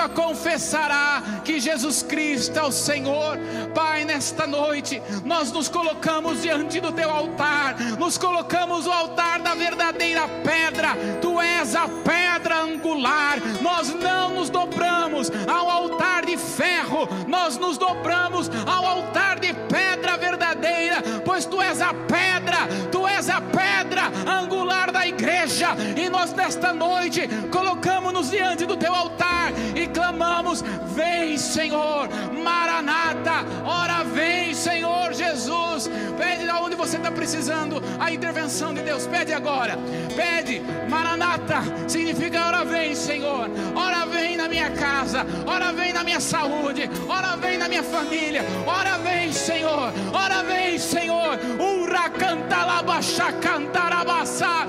[0.00, 3.38] língua confessará que Jesus Cristo é o Senhor.
[3.74, 9.54] Pai, nesta noite, nós nos colocamos diante do teu altar, nos colocamos no altar da
[9.54, 17.08] verdadeira pedra, tu és a pedra angular, nós não nos dobramos ao altar de ferro,
[17.26, 23.28] nós nos dobramos ao altar de pedra verdadeira, pois tu és a pedra, tu és
[23.28, 29.86] a pedra angular da igreja, e nós nesta noite colocamos-nos diante do teu altar e
[29.86, 30.62] clamamos:
[30.94, 32.08] Vem, Senhor,
[32.44, 35.88] Maranata, ora vem, Senhor Jesus.
[36.18, 39.78] Pede aonde você está precisando a intervenção de Deus, pede agora,
[40.14, 46.20] pede, Maranata, significa ora vem, Senhor, ora vem na minha casa, ora vem na minha
[46.20, 53.32] saúde, ora vem na minha família, ora vem, Senhor, ora vem, Senhor, ura canta labaxa
[53.32, 54.66] cantarabassa,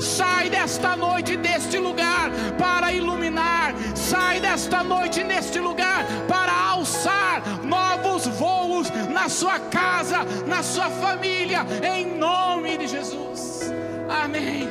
[0.00, 8.26] sai desta noite deste lugar para iluminar, sai desta noite neste lugar para alçar novos
[8.26, 13.72] voos na sua casa, na sua família, em nome de Jesus.
[14.08, 14.68] Amém.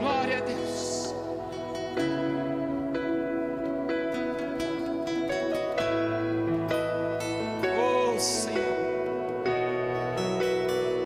[0.00, 0.65] Glória a Deus.